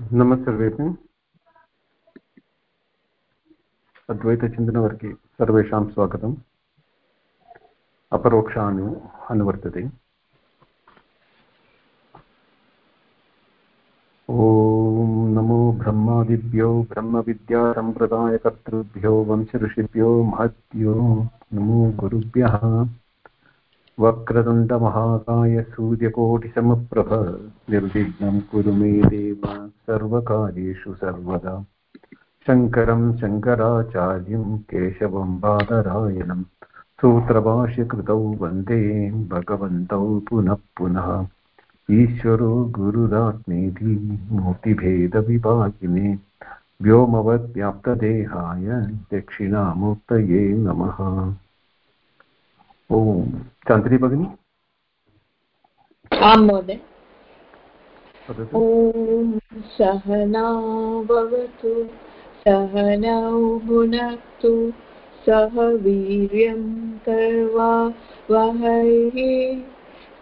[0.00, 0.94] नमः सर्वेभ्यः
[4.10, 6.34] अद्वैतचिन्तनवर्गे सर्वेषां स्वागतम्।
[8.12, 9.90] अपरोक्षानु अनुवर्तते।
[14.30, 22.88] ॐ नमो ब्रह्मादिभ्यो ब्रह्मविद्यासम्प्रदायकर्तृभ्यो वंशऋषिभ्यो महद्भ्यो नमो गुरुभ्यः।
[23.98, 27.12] वक्रतुण्डमहाकाय सूर्यकोटिसमप्रभ
[27.70, 31.64] निर्विघ्नं कुरु मे देव सर्वकार्येषु सर्वदा।
[32.46, 36.42] शङ्करं शङ्कराचार्यं केशवं बादरायणं
[37.00, 41.26] सूत्रभाष्यकृतौ वंदे भगवन्तौ पुनः पुनः।
[41.90, 46.18] ईश्वरो गुरुरात्मेति मूर्तिभेदविभागिने
[46.82, 48.66] व्योमवद्व्याप्तदेहाय
[49.14, 51.34] दक्षिणामूर्तये नमः।
[52.92, 53.22] ॐ
[53.68, 54.26] चान्द्री भगिनी?
[56.12, 56.78] आं महोदय।
[58.30, 58.32] ॐ
[59.78, 60.46] सहना
[61.08, 61.72] भवतु
[62.44, 64.52] सहनौ भुनक्तु
[65.26, 66.62] सह वीर्यं
[67.08, 67.74] कर्वा
[68.30, 68.94] वहै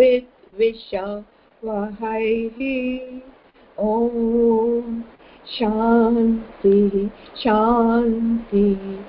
[0.00, 1.06] विद्विषा
[1.64, 2.58] वहैः।
[3.78, 3.80] ॐ
[5.48, 9.04] शान्तिः शान्तिः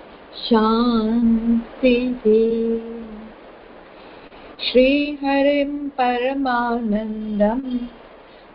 [0.50, 2.24] शान्तिः
[4.66, 7.78] श्रीहरिं परमानन्दम्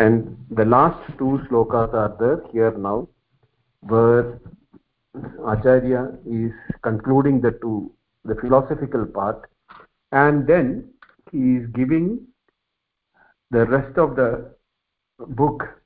[0.00, 3.08] and the last two slokas are there here now
[3.80, 4.40] where
[5.46, 6.52] acharya is
[6.82, 7.92] concluding the two
[8.24, 9.50] the philosophical part.
[10.12, 10.90] And then
[11.30, 12.26] he is giving
[13.50, 14.54] the rest of the
[15.18, 15.81] book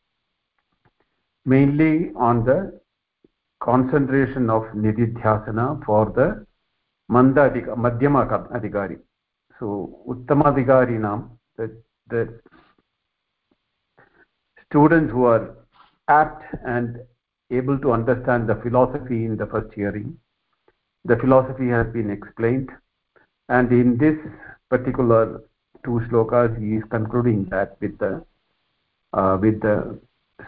[1.47, 2.59] mainly on the
[3.61, 6.29] concentration of nididhyasana for the
[7.09, 7.49] manda
[7.87, 8.23] madhyama
[8.59, 8.99] adhikari.
[9.59, 11.67] So uttama adhikari nam the,
[12.09, 12.41] the
[14.67, 15.57] students who are
[16.09, 16.99] apt and
[17.51, 20.19] able to understand the philosophy in the first hearing
[21.07, 22.71] the philosophy has been explained.
[23.49, 24.17] And in this
[24.69, 25.43] particular
[25.85, 28.25] two slokas he is concluding that with the
[29.13, 30.01] uh, with the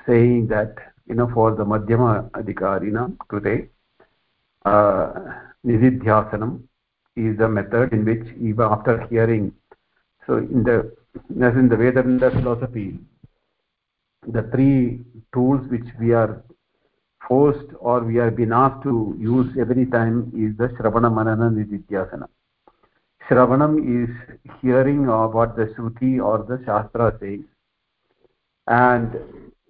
[0.06, 0.74] saying that
[1.06, 3.68] you know for the madhyama adhikarina krute
[4.64, 5.06] uh,
[5.66, 6.62] nididhyasanam
[7.16, 9.52] is the method in which even after hearing
[10.26, 10.76] so in the
[11.48, 12.88] as in the vedanta philosophy
[14.36, 15.00] the three
[15.32, 16.42] tools which we are
[17.26, 22.26] forced or we are been asked to use every time is the shravana manana nididhyasana.
[23.28, 24.10] Shravanam is
[24.60, 27.40] hearing what the shruti or the shastra says
[28.66, 29.16] and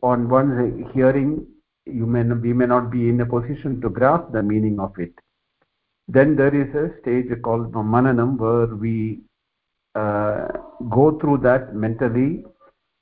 [0.02, 1.46] on one's hearing
[1.86, 5.12] you may we may not be in a position to grasp the meaning of it.
[6.06, 9.20] Then there is a stage called mananam where we
[9.94, 10.48] uh,
[10.90, 12.44] go through that mentally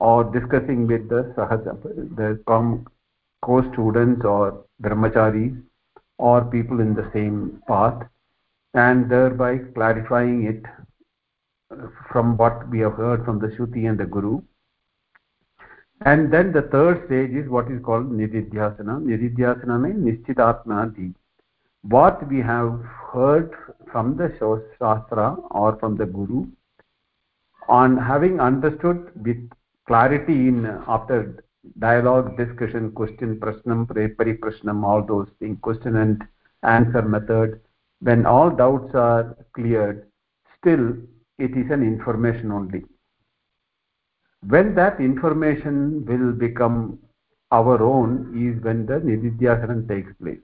[0.00, 1.74] or discussing with the sahaja
[2.16, 2.28] the
[3.42, 5.54] co-students or brahmacharis
[6.18, 8.02] or people in the same path
[8.74, 10.62] and thereby clarifying it
[12.10, 14.40] from what we have heard from the shruti and the guru
[16.04, 19.00] and then the third stage is what is called nididhyasana.
[19.02, 21.14] Nididhyasana means nishchitatmati
[21.82, 22.80] what we have
[23.12, 23.54] heard
[23.90, 26.46] from the shastra or from the guru
[27.68, 29.50] on having understood with
[29.86, 31.44] clarity in after
[31.78, 36.26] dialogue discussion question prashnam pariprashnam all those things question and
[36.62, 37.60] answer method
[38.00, 40.06] when all doubts are cleared
[40.58, 40.94] still
[41.38, 42.84] it is an information only
[44.42, 46.98] when that information will become
[47.52, 50.40] our own is when the nididhyasana takes place.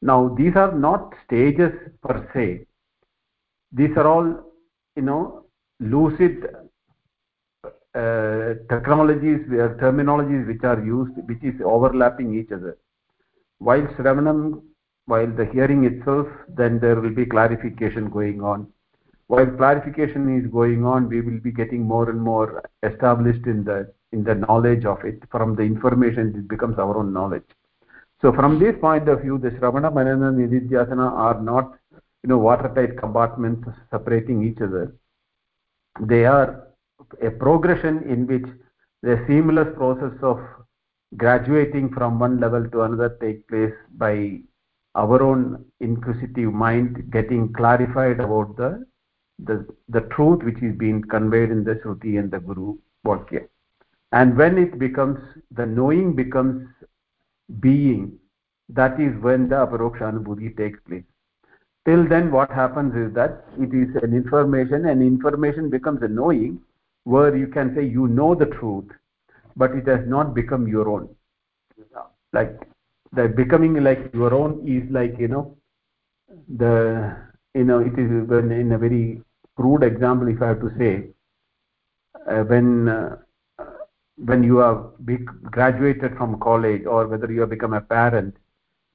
[0.00, 2.66] Now these are not stages per se.
[3.72, 4.26] These are all
[4.96, 5.46] you know
[5.80, 6.46] lucid
[7.94, 12.76] uh, technologies or terminologies which are used which is overlapping each other.
[13.58, 14.62] While shravanam
[15.06, 18.72] while the hearing itself then there will be clarification going on
[19.32, 23.76] while clarification is going on we will be getting more and more established in the
[24.12, 25.22] in the knowledge of it.
[25.30, 27.48] From the information it becomes our own knowledge.
[28.20, 32.98] So from this point of view the shravana manana nididhyasana are not you know watertight
[32.98, 34.94] compartments separating each other.
[36.12, 36.68] They are
[37.22, 38.46] a progression in which
[39.02, 40.40] the seamless process of
[41.16, 43.74] graduating from one level to another take place
[44.04, 44.14] by
[44.94, 48.72] our own inquisitive mind getting clarified about the
[49.38, 52.76] the, the truth which is being conveyed in the Shruti and the Guru
[53.06, 53.48] Vakya.
[54.12, 55.18] And when it becomes,
[55.50, 56.68] the knowing becomes
[57.60, 58.18] being,
[58.68, 61.04] that is when the Aparoksha Anubhuti takes place.
[61.84, 66.60] Till then, what happens is that it is an information, and information becomes a knowing,
[67.04, 68.84] where you can say you know the truth,
[69.56, 71.08] but it has not become your own.
[72.32, 72.60] Like
[73.12, 75.56] the becoming like your own is like you know
[76.56, 77.16] the
[77.54, 79.22] you know it is when in a very
[79.56, 80.92] crude example if i have to say
[82.30, 83.16] uh, when uh,
[84.30, 84.80] when you have
[85.50, 88.34] graduated from college or whether you have become a parent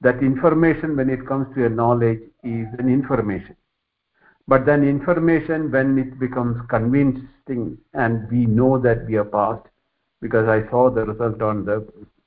[0.01, 3.55] that information when it comes to a knowledge is an information
[4.47, 9.67] but then information when it becomes convincing and we know that we are passed
[10.21, 11.77] because i saw the result on the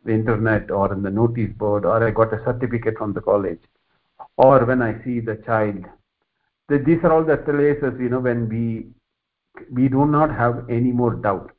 [0.05, 3.61] the internet or in the notice board or I got a certificate from the college
[4.37, 5.85] or when I see the child.
[6.70, 8.87] The, these are all the places, you know, when we
[9.72, 11.50] we do not have any more doubt.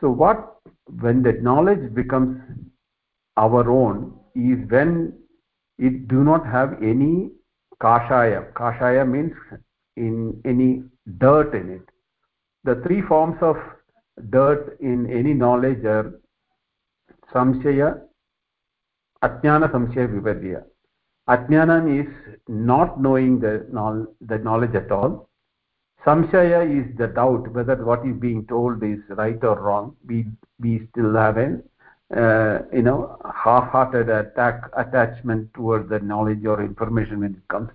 [0.00, 0.56] So what
[1.02, 2.40] when the knowledge becomes
[3.36, 5.12] our own is when
[5.78, 7.30] it do not have any
[7.80, 8.52] kashaya.
[8.54, 9.32] Kashaya means
[9.96, 10.82] in any
[11.18, 11.88] dirt in it.
[12.64, 13.56] The three forms of
[14.30, 16.20] dirt in any knowledge are
[17.32, 18.00] samshaya
[19.22, 20.64] ajnana samshaya viparyaya
[21.34, 22.12] ajnana is
[22.48, 23.52] not knowing the
[24.20, 25.28] the knowledge at all.
[26.04, 29.96] Samshaya is the doubt whether what is being told is right or wrong.
[30.06, 30.26] We
[30.58, 31.62] we still have an
[32.16, 37.70] uh, you know half-hearted attack attachment towards the knowledge or information when it comes.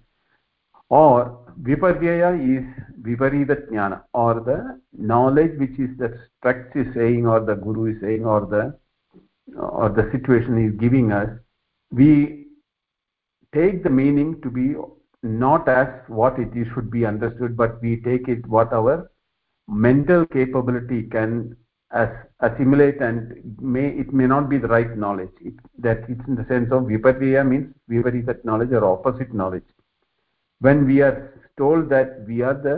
[0.89, 2.65] Or viparyaya is
[3.01, 6.09] viparita jnana or the knowledge which is the
[6.43, 8.77] text is saying or the guru is saying or the
[9.57, 11.29] or the situation is giving us
[11.91, 12.44] we
[13.55, 14.75] take the meaning to be
[15.23, 19.09] not as what it should be understood but we take it what our
[19.67, 21.55] mental capability can
[21.91, 22.09] as
[22.41, 25.31] assimilate and may it may not be the right knowledge.
[25.41, 29.63] It, that it's in the sense of viparya means viparita knowledge or opposite knowledge.
[30.59, 32.77] When we are told that we are the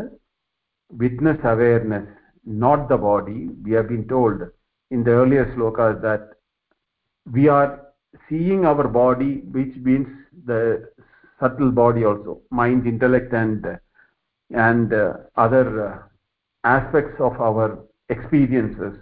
[0.91, 2.07] witness awareness
[2.45, 4.41] not the body we have been told
[4.91, 6.29] in the earlier slokas that
[7.33, 7.87] we are
[8.29, 10.07] seeing our body which means
[10.47, 10.89] the
[11.39, 13.65] subtle body also mind intellect and
[14.51, 15.99] and uh, other uh,
[16.63, 17.79] aspects of our
[18.09, 18.93] experiences.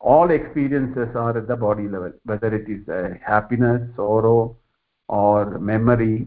[0.00, 4.56] All experiences are at the body level whether it is uh, happiness sorrow
[5.08, 6.26] or memory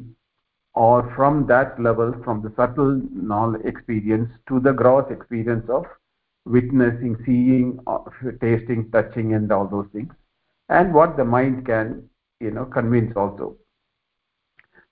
[0.74, 5.86] or from that level from the subtle knowledge experience to the gross experience of
[6.46, 8.00] witnessing seeing uh,
[8.42, 10.14] tasting touching and all those things.
[10.70, 12.10] And what the mind can
[12.40, 13.56] you know convince also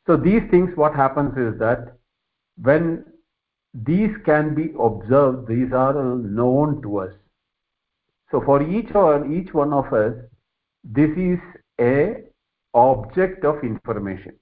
[0.08, 1.98] so these things what happens is that
[2.64, 3.06] when
[3.74, 7.14] these can be observed these are known to us.
[8.32, 10.16] So for each or each one of us
[10.84, 11.40] this is
[11.80, 12.24] a
[12.74, 14.34] object of information.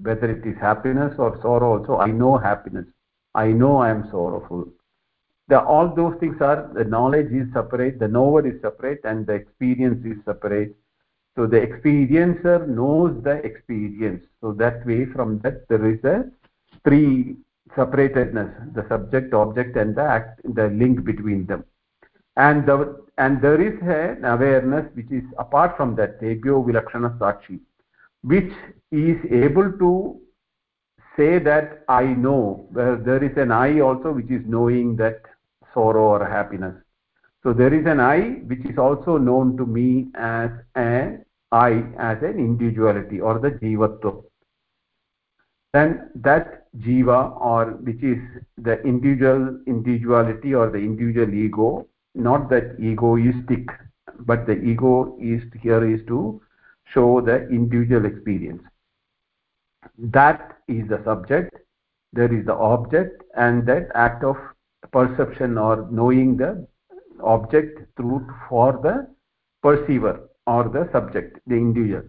[0.00, 2.86] Whether it is happiness or sorrow also i know happiness.
[3.34, 4.68] I know i am sorrowful.
[5.48, 9.32] The, all those things are the knowledge is separate the knower is separate and the
[9.32, 10.76] experience is separate
[11.36, 14.24] so the experiencer knows the experience.
[14.40, 16.24] So that way from that there is a
[16.84, 17.36] three
[17.76, 21.64] separatedness the subject object and the act the link between them.
[22.36, 27.60] And the and there is an awareness which is apart from that tebyo vilakshana sakshi
[28.22, 28.52] which
[28.90, 30.20] is able to
[31.16, 35.20] say that i know there is an i also which is knowing that
[35.74, 36.74] sorrow or happiness
[37.42, 38.18] so there is an i
[38.52, 44.22] which is also known to me as an i as an individuality or the jivatva.
[45.72, 48.18] Then that jiva or which is
[48.58, 53.68] the individual individuality or the individual ego not that egoistic
[54.20, 56.42] but the ego is here is to
[56.92, 58.62] show the individual experience.
[59.98, 61.56] That is the subject
[62.12, 64.36] there is the object and that act of
[64.92, 66.66] perception or knowing the
[67.24, 69.08] object through for the
[69.62, 72.04] perceiver or the subject the individual.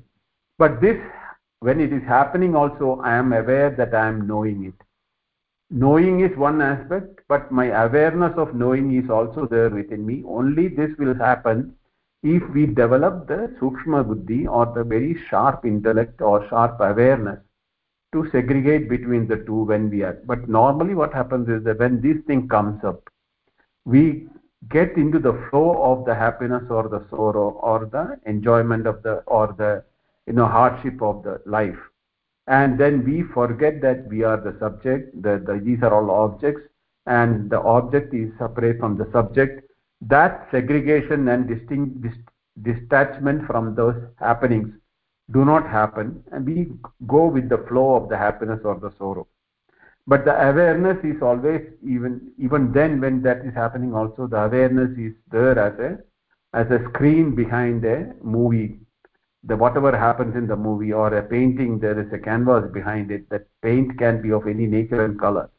[0.57, 0.97] But this
[1.59, 4.87] when it is happening also i am aware that i am knowing it.
[5.69, 10.23] Knowing is one aspect but my awareness of knowing is also there within me.
[10.27, 11.75] Only this will happen
[12.23, 17.39] if we develop the sukshma buddhi or the very sharp intellect or sharp awareness
[18.13, 20.19] to segregate between the two when we are.
[20.25, 23.09] But normally what happens is that when this thing comes up
[23.85, 24.27] we
[24.69, 29.15] get into the flow of the happiness or the sorrow or the enjoyment of the
[29.25, 29.83] or the
[30.27, 31.79] you know hardship of the life.
[32.47, 36.61] And then we forget that we are the subject that the, these are all objects
[37.05, 39.69] and the object is separate from the subject.
[40.01, 42.13] That segregation and distinct dis,
[42.61, 44.73] detachment from those happenings
[45.31, 46.71] do not happen and we
[47.07, 49.27] go with the flow of the happiness or the sorrow
[50.11, 51.61] but the awareness is always
[51.95, 55.91] even even then when that is happening also the awareness is there as a
[56.61, 58.79] as a screen behind a movie.
[59.43, 63.29] The whatever happens in the movie or a painting there is a canvas behind it
[63.29, 65.49] that paint can be of any nature and color.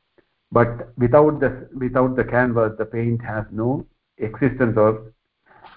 [0.53, 3.87] But without the without the canvas the paint has no
[4.19, 5.13] existence or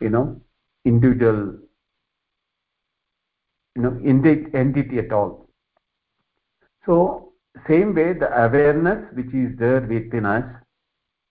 [0.01, 0.41] you know
[0.85, 1.53] individual
[3.75, 3.93] you know
[4.53, 5.49] entity at all.
[6.85, 7.33] So
[7.67, 10.45] same way the awareness which is there within us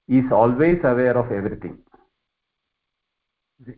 [0.08, 1.78] is always aware of everything.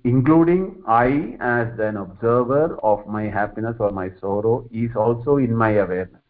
[0.05, 5.71] Including i as an observer of my happiness or my sorrow is also in my
[5.71, 6.23] awareness.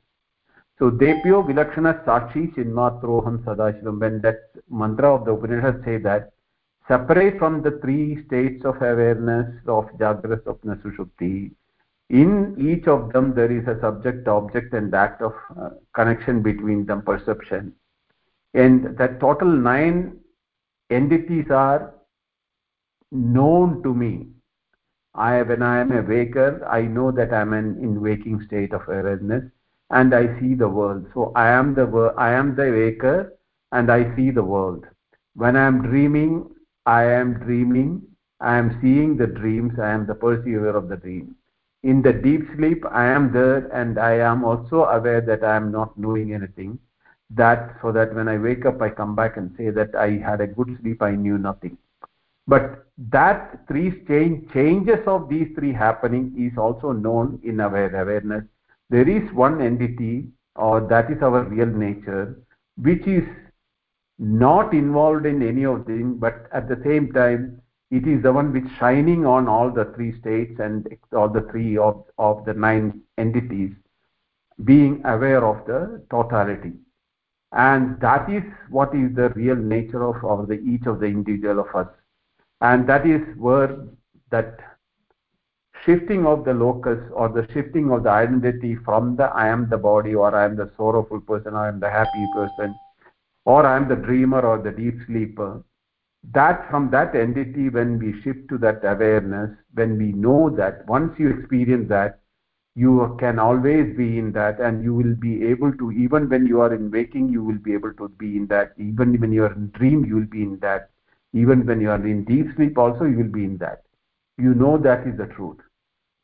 [0.78, 6.32] So tebyo vilakshana sakshi chinmatroham sadashivam when that mantra of the upanishad say that
[6.88, 11.50] separate from the three states of awareness of jagrata swapna sushupti
[12.08, 16.86] in each of them there is a subject object and act of uh, connection between
[16.86, 17.72] them perception.
[18.54, 20.18] And that total nine
[20.90, 21.94] entities are
[23.10, 24.28] known to me.
[25.14, 28.74] I when i am a waker i know that i am an in waking state
[28.74, 29.44] of awareness
[29.90, 31.06] and i see the world.
[31.14, 31.86] So i am the
[32.18, 33.32] i am the waker
[33.72, 34.84] and i see the world.
[35.34, 36.50] When i am dreaming
[36.84, 38.02] i am dreaming.
[38.38, 39.78] I am seeing the dreams.
[39.78, 41.35] I am the perceiver of the dream
[41.92, 45.70] in the deep sleep i am there and i am also aware that i am
[45.70, 46.78] not knowing anything.
[47.38, 50.40] That so that when i wake up i come back and say that i had
[50.40, 51.76] a good sleep i knew nothing.
[52.46, 58.44] But that three change, changes of these three happening is also known in our awareness.
[58.90, 62.36] There is one entity or that is our real nature
[62.76, 63.24] which is
[64.18, 68.52] not involved in any of them but at the same time it is the one
[68.52, 73.00] which shining on all the three states and all the three of, of the nine
[73.18, 73.72] entities
[74.64, 76.72] being aware of the totality.
[77.52, 81.60] And that is what is the real nature of, of the each of the individual
[81.60, 81.88] of us.
[82.60, 83.78] And that is where
[84.30, 84.58] that
[85.84, 89.76] shifting of the locus or the shifting of the identity from the i am the
[89.76, 92.74] body or i am the sorrowful person or i am the happy person
[93.44, 95.62] or i am the dreamer or the deep sleeper
[96.32, 101.12] that from that entity when we shift to that awareness when we know that once
[101.18, 102.20] you experience that
[102.74, 106.60] you can always be in that and you will be able to even when you
[106.60, 108.72] are in waking you will be able to be in that.
[108.76, 110.90] Even when you are in dream you will be in that.
[111.32, 113.82] Even when you are in deep sleep also you will be in that.
[114.36, 115.56] You know that is the truth.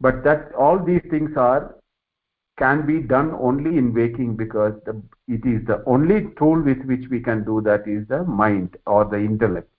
[0.01, 1.77] But that all these things are
[2.59, 7.09] can be done only in waking because the, it is the only tool with which
[7.09, 9.72] we can do that is the mind or the intellect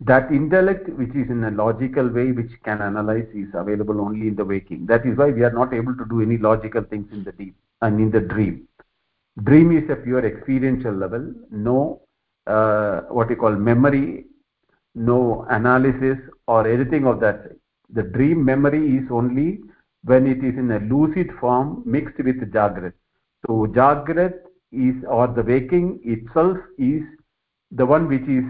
[0.00, 4.36] that intellect which is in a logical way which can analyze is available only in
[4.36, 4.86] the waking.
[4.86, 7.54] That is why we are not able to do any logical things in the deep
[7.82, 8.66] and in the dream.
[9.44, 11.32] Dream is a pure experiential level.
[11.50, 12.00] No
[12.46, 14.24] uh, what you call memory
[14.94, 17.52] no analysis or anything of that
[17.90, 19.60] the dream memory is only
[20.04, 22.92] when it is in a lucid form mixed with jagrat.
[23.46, 24.34] So jagrat
[24.72, 27.02] is or the waking itself is
[27.70, 28.44] the one which is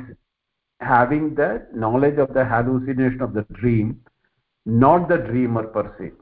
[0.81, 4.01] having the knowledge of the hallucination of the dream
[4.67, 6.13] not the dreamer per se.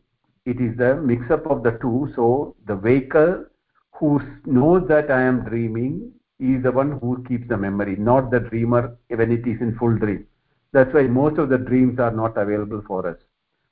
[0.47, 2.11] It is the mix up of the two.
[2.15, 3.51] So the waker
[3.95, 8.41] who knows that i am dreaming is the one who keeps the memory not the
[8.41, 10.27] dreamer when it is in full dream.
[10.73, 13.19] That's why most of the dreams are not available for us.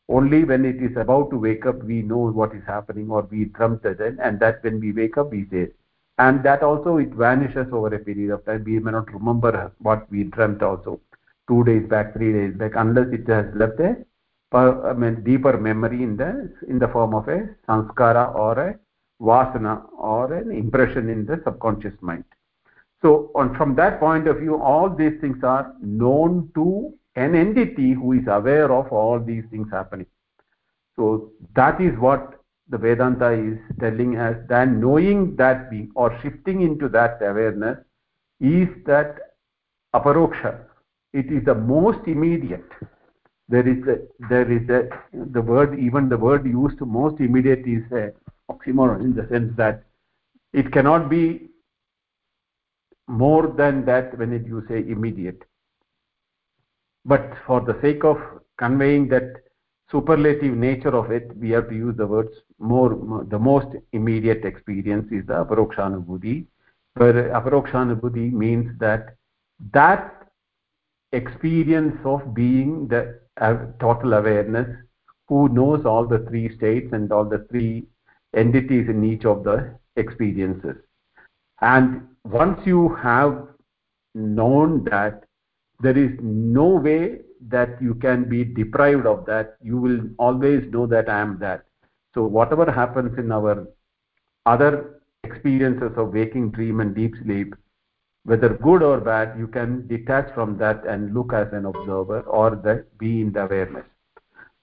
[0.08, 3.46] Only when it is about to wake up we know what is happening or we
[3.46, 5.70] dreamt it and that when we wake up we say
[6.18, 8.64] and that also it vanishes over a period of time.
[8.64, 11.00] We may not remember what we dreamt also.
[11.48, 13.96] Two days back three days back unless it has left a
[14.52, 18.78] I mean, deeper memory in the in the form of a sanskara or a
[19.20, 22.24] vasana or an impression in the subconscious mind.
[23.02, 27.92] So on from that point of view all these things are known to an entity
[27.92, 30.06] who is aware of all these things happening.
[30.96, 32.35] So that is what
[32.68, 37.78] the vedanta is telling us that knowing that being or shifting into that awareness
[38.40, 39.18] is that
[39.94, 40.66] aparoksha
[41.12, 42.70] it is the most immediate.
[43.48, 47.84] There is a, there is a, the word even the word used most immediate is
[47.92, 48.12] a
[48.50, 49.84] oxymoron in the sense that
[50.52, 51.48] it cannot be
[53.08, 55.42] more than that when it, you say immediate.
[57.04, 58.18] But for the sake of
[58.58, 59.45] conveying that
[59.90, 65.10] superlative nature of it we have to use the words more, the most immediate experience
[65.12, 66.46] is the aparokshanubhuti
[66.94, 69.16] where aparokshanubhuti means that
[69.72, 70.28] that
[71.12, 74.68] experience of being the uh, total awareness
[75.28, 77.86] who knows all the three states and all the three
[78.34, 80.76] entities in each of the experiences.
[81.60, 83.48] And once you have
[84.14, 85.24] known that
[85.80, 90.86] there is no way that you can be deprived of that you will always know
[90.86, 91.64] that i am that.
[92.14, 93.66] So whatever happens in our
[94.46, 97.54] other experiences of waking dream and deep sleep
[98.26, 102.50] whether good or bad you can detach from that and look as an observer or
[102.56, 103.84] the, be in the awareness.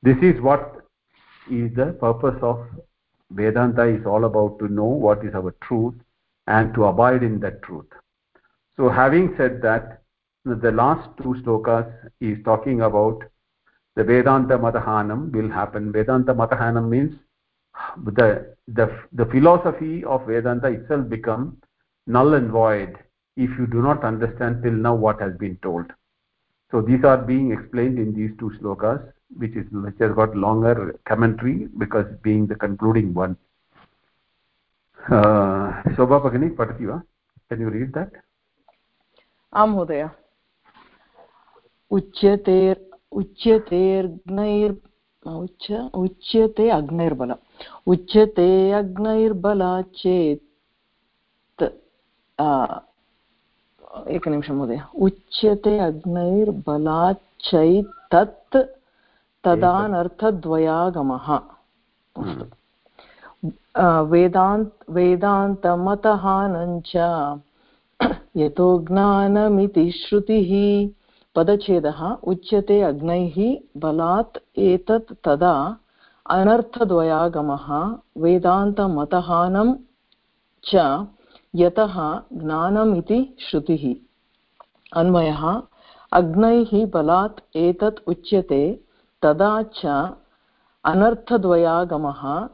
[0.01, 0.81] This is what
[1.49, 2.65] is the purpose of
[3.31, 5.93] vedanta is all about to know what is our truth
[6.47, 7.85] and to abide in that truth.
[8.75, 10.02] So having said that
[10.44, 13.22] the last two slokas is talking about
[13.96, 17.14] the vedanta matahanam will happen vedanta matahanam means
[18.04, 21.56] the the the philosophy of vedanta itself become
[22.06, 22.96] null and void
[23.36, 25.86] if you do not understand till now what has been told
[26.70, 29.00] so these are being explained in these two slokas
[29.36, 33.36] which is which has got longer commentary because being the concluding one
[35.10, 37.02] uh, shobha bhagini patati va
[37.50, 38.10] can you read that
[39.52, 40.02] आं महोदय
[41.95, 42.79] उच्यतेर्
[43.19, 44.75] उच्यतेऽग्नैर्
[45.25, 47.31] उच्च उच्यते अग्नैर्बल
[47.91, 48.49] उच्यते
[48.81, 51.63] अग्नैर्बलात् चेत्
[54.15, 58.55] एकनिमिषं महोदय। उच्यते अग्नैर्बलात् चैतत्
[59.43, 61.27] तदानर्थद्वयागमः
[64.11, 66.93] वेदान्त वेदान्तमतहानञ्च।
[68.37, 70.51] यतो ज्ञानमिति श्रुतिः।
[71.35, 75.77] पदच्छेदः उच्यते अग्नैः बलात् एतत् तदा
[76.29, 79.73] अनर्थद्वयागमः वेदान्तमतहानं
[80.65, 80.75] च
[81.55, 81.95] यतः
[82.33, 83.95] ज्ञानम् इति श्रुतिः।
[84.99, 85.61] अन्वयः,
[86.13, 88.79] अग्नैः बलात् एतत् उच्यते
[89.21, 89.85] तदा च
[90.85, 92.49] अनर्थद्वयागमः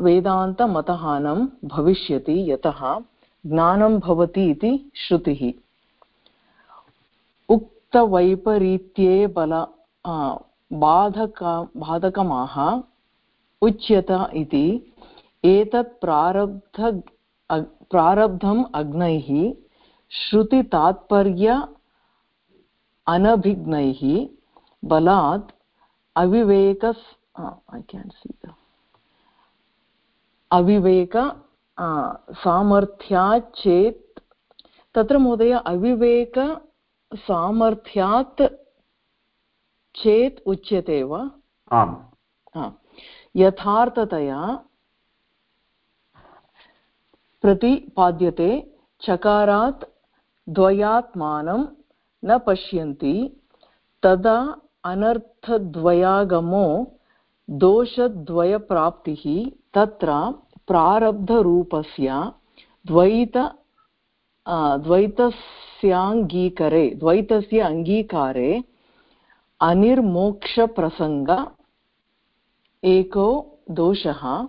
[0.00, 3.00] वेदान्तमतहानं भविष्यति यतः
[3.46, 5.52] ज्ञानं भवति इति श्रुतिः।
[7.92, 9.52] उक्तवैपरीत्ये बल
[10.80, 11.42] बाधक
[11.76, 12.54] बाधकमाः
[13.62, 14.66] उच्यत इति।
[15.44, 16.78] एतत् प्रारब्ध
[17.92, 19.28] प्रारब्धम् अग्नैः,
[20.10, 21.48] श्रुतितात्पर्य
[23.06, 24.00] अनभिज्ञैः
[24.82, 25.52] बलात्
[26.16, 26.84] अविवेक
[30.50, 31.16] अविवेक
[32.40, 34.20] सामर्थ्यात् चेत्
[34.94, 36.38] तत्र महोदय, अविवेक
[37.14, 38.42] सामर्थ्यात्
[39.96, 41.30] चेत् उच्यते वा?
[41.72, 42.70] आम्।
[43.36, 44.40] यथार्थतया
[47.42, 48.50] प्रतिपाद्यते
[49.02, 49.84] चकारात्
[50.48, 51.66] द्वयात्मानं
[52.24, 53.14] न पश्यन्ति
[54.02, 54.38] तदा
[54.84, 56.66] अनर्थद्वयागमो
[57.50, 59.24] दोषद्वयप्राप्तिः
[59.74, 60.10] तत्र
[60.66, 62.32] प्रारब्धरूपस्य
[62.86, 63.36] द्वैत
[65.82, 68.64] द्वैतस्याङ्गीकरे द्वैतस्य अङ्गीकारे
[69.60, 71.46] अनिर्मोक्षप्रसङ्ग,
[72.84, 74.48] एको दोषः,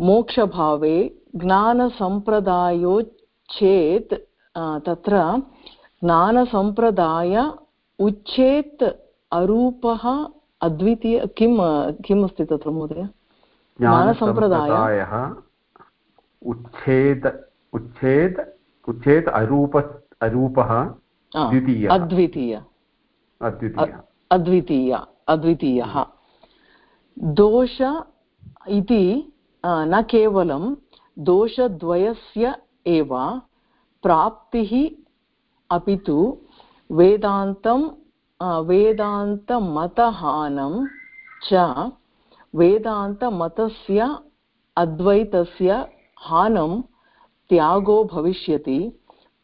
[0.00, 4.14] मोक्षभावे ज्ञानसम्प्रदायोच्चेत्
[4.86, 5.42] तत्र
[6.04, 7.52] ज्ञानसम्प्रदाय
[7.98, 8.84] उच्चेत्
[9.32, 10.28] अरूपः
[10.62, 13.08] अद्वितीय किं किम् अस्ति तत्र महोदय?
[13.80, 15.36] ज्ञानसम्प्रदायः।
[16.46, 18.52] उच्छेद उच्छेद
[18.88, 20.70] उच्छेद अरूप अरूपः
[21.36, 22.62] द्वितीयः। अद्वितीय।
[24.30, 26.04] अद्वितीय। अद्वितीयः
[27.40, 27.80] दोष
[28.68, 29.32] इति
[29.64, 30.74] न केवलं
[31.18, 32.54] दोषद्वयस्य
[32.86, 33.40] एव
[34.02, 34.70] प्राप्तिः
[35.70, 36.38] अपि तु
[36.90, 37.80] वेदान्तं
[38.68, 40.74] वेदान्तमतहानं
[41.44, 41.52] च
[42.54, 43.98] वेदान्तमतस्य
[44.76, 45.70] अद्वैतस्य
[46.18, 46.80] हानं
[47.50, 48.78] त्यागो भविष्यति।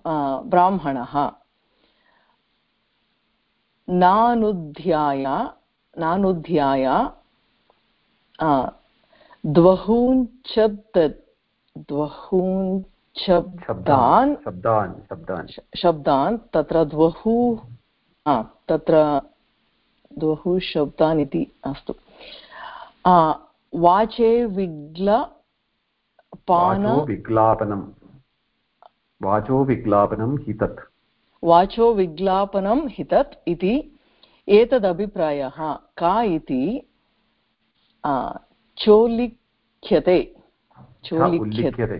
[0.50, 1.32] ब्राह्मणः।
[3.90, 5.24] नानुध्याय
[5.98, 6.86] नानुध्याय
[9.46, 10.34] द्वहूञ्चब्दान्
[14.44, 17.58] शब्दान् शब्दान् शब्दान्। तत्र द्वहु
[18.28, 18.94] हा तत्र
[20.18, 21.20] द्वौ शब्दान्
[21.64, 21.92] अस्तु।
[23.74, 25.08] वाचे विग्ल
[27.04, 27.80] विग्लापनं।
[29.22, 30.78] वाचो विग्लापनं हितत्।
[31.44, 33.74] वाचो विग्लापनं हितत् इति
[34.48, 35.58] एतदभिप्रायः।
[35.96, 36.64] का इति?
[38.78, 40.18] चोलिख्यते।
[41.04, 41.98] चोलिख्यते।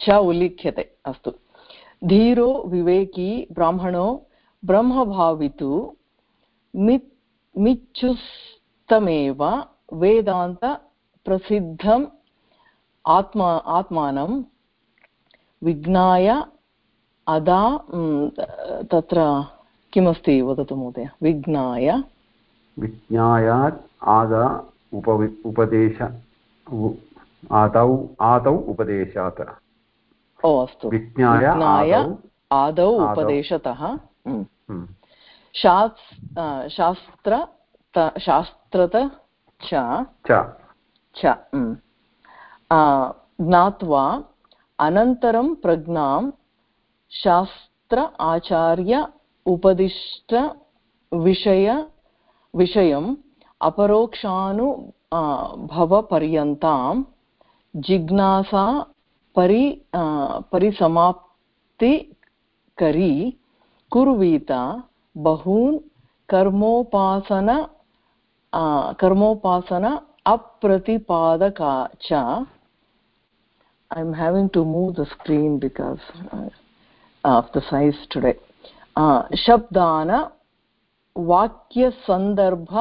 [0.00, 1.30] च उल्लिख्यते अस्तु।
[2.04, 4.06] धीरो विवेकी ब्राह्मणो
[4.64, 5.96] ब्रह्मभावितु
[6.76, 7.04] मित्
[7.58, 12.06] मिच्छुस्तमेव वेदान्तप्रसिद्धम्
[13.06, 14.42] आत्मा आत्मानं
[15.64, 16.44] विज्ञाय
[17.26, 17.84] अदा
[18.92, 19.44] तत्र
[19.92, 21.10] किमस्ति वदतु महोदय?
[21.22, 22.02] विज्ञाय?
[22.78, 26.02] विज्ञायात् आदा उपवि उपदेश
[27.52, 29.40] आदौ आदौ उपदेशात्।
[30.44, 32.16] ओ अस्तु। विज्ञाय
[32.52, 33.98] आदौ। उपदेशतः
[35.54, 37.46] शास् आ, शास्त्र
[38.18, 39.10] शास्त्रत
[39.60, 40.04] च।
[41.14, 41.34] च।
[43.40, 44.22] ज्ञात्वा
[44.78, 46.30] अनन्तरं प्रज्ञां
[47.10, 49.06] शास्त्र आचार्य
[49.46, 50.34] उपदिष्ट
[51.12, 51.86] विषय
[52.54, 53.16] विषयम्
[53.60, 54.74] अपरोक्षानु
[55.66, 57.02] भवपर्यन्तां
[57.76, 58.86] जिज्ञासा
[59.36, 59.82] परि
[60.52, 63.38] परिसमाप्तिकरी
[63.92, 64.62] कुर्वीता
[65.16, 65.78] बहून्
[66.28, 67.48] कर्मोपासन
[69.00, 69.84] कर्मोपासन
[70.26, 72.12] अप्रतिपादका च।
[73.90, 76.06] I am having to move the screen because
[77.24, 78.32] of the size today
[79.44, 80.10] शब्दान
[81.16, 82.72] वाक्यसन्दर्भ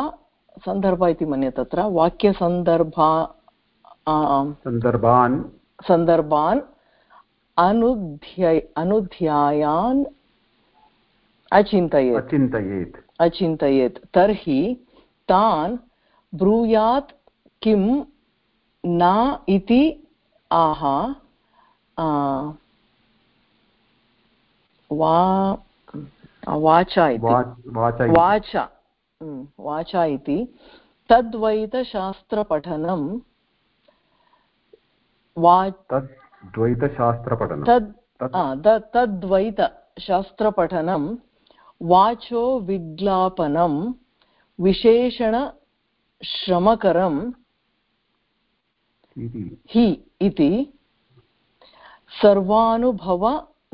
[0.66, 3.12] सन्दर्भ इति मन्ये तत्र। वाक्यसन्दर्भा
[4.64, 5.36] सन्दर्भान्
[5.88, 6.62] सन्दर्भान्
[7.58, 10.04] अनुध्य अनुध्यायान्
[11.52, 14.78] अचिन्तयेत्। अचिन्तयेत्। अचिन्तयेत्। तर्हि
[15.30, 15.78] तान्
[16.36, 17.12] ब्रूयात्
[17.62, 18.04] किं
[18.86, 20.08] न इति
[20.52, 20.84] आह
[24.92, 25.52] वा
[26.48, 28.56] वाचा इति। वाच।
[29.60, 29.96] वाच
[31.10, 33.20] तद्वैतशास्त्रपठनं
[35.38, 36.08] वा तत्
[37.70, 37.92] तद्
[38.94, 41.04] तद्वैतशास्त्रपठनं
[41.82, 43.92] वाचो विज्ञापनं
[44.60, 45.56] विशेषणश्रमकरं
[49.70, 49.86] हि
[50.22, 50.66] इति।
[52.22, 53.24] सर्वानुभव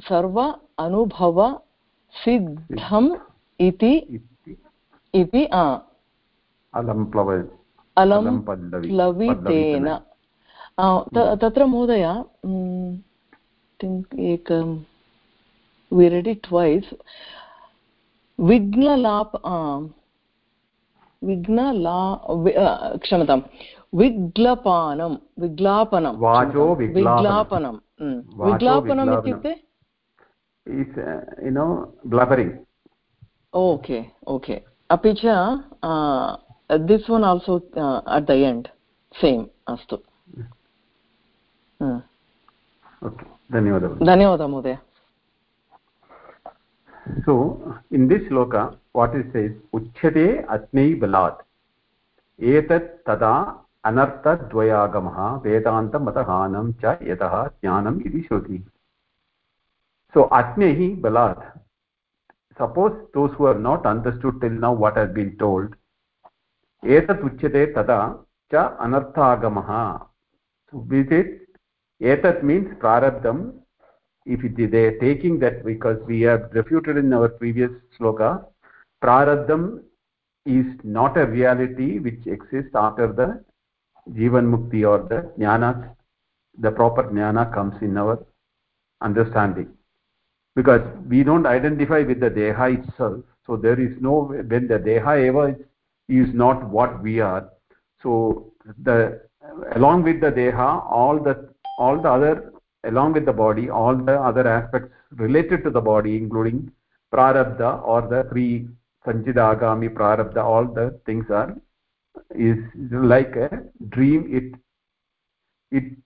[0.01, 0.41] सर्व
[0.77, 1.61] अनुभव
[2.25, 3.15] सिद्धम्
[3.59, 4.23] इति।
[5.13, 5.45] इति।
[7.97, 9.87] अलं प्लवितेन।
[11.35, 12.03] तत्र महोदय
[14.19, 14.79] एकं
[15.93, 16.43] we read it
[18.39, 19.31] विघ्नलाप
[21.23, 21.99] विघ्नला
[22.97, 23.39] क्षम्यतां
[23.95, 26.13] विग्लपानं विग्लापनं
[26.77, 27.75] विग्लापनं।
[28.45, 29.53] विग्लापनम् इत्युक्ते?
[31.45, 31.65] युनो
[32.07, 32.55] ब्लबरिङ्ग्
[33.55, 35.25] ओके ओके अपि च
[36.71, 37.53] this one also
[38.07, 38.67] at the end
[39.21, 39.97] same अस्तु।
[43.51, 44.77] धन्यवादः। धन्यवादः महोदय।
[47.25, 51.37] So, in this shloka, what it says, uchyate atnei balat.
[52.39, 58.63] Etat tada anartha dvayagamaha vedanta matahanam cha yataha jnanam iti shruti.
[60.13, 61.59] So, atnehi balat.
[62.57, 65.75] Suppose those who have not understood till now what has been told,
[66.83, 68.19] etat uchyate tada
[68.51, 70.05] cha anarthagamaha.
[70.71, 71.47] So, with it,
[72.01, 73.53] etat means prarabdham
[74.27, 78.45] if they are taking that because we have refuted in our previous sloka
[79.03, 79.63] prarabdham
[80.45, 83.27] is not a reality which exists after the
[84.19, 85.71] jivan mukti or the jnana
[86.65, 88.17] the proper jnana comes in our
[89.01, 89.69] understanding.
[90.55, 94.13] Because we don't identify with the deha itself so there is no
[94.51, 95.55] when the deha eva
[96.09, 97.49] is not what we are.
[98.03, 99.21] So the
[99.75, 104.19] along with the deha all the all the other along with the body all the
[104.19, 106.71] other aspects related to the body including
[107.13, 108.67] prarabdha or the pre
[109.05, 111.55] sanchidagami prarabdha all the things are
[112.35, 112.57] is
[112.91, 113.49] like a
[113.89, 114.25] dream.
[114.29, 114.59] It
[115.71, 115.97] it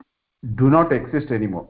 [0.55, 1.69] do not exist anymore.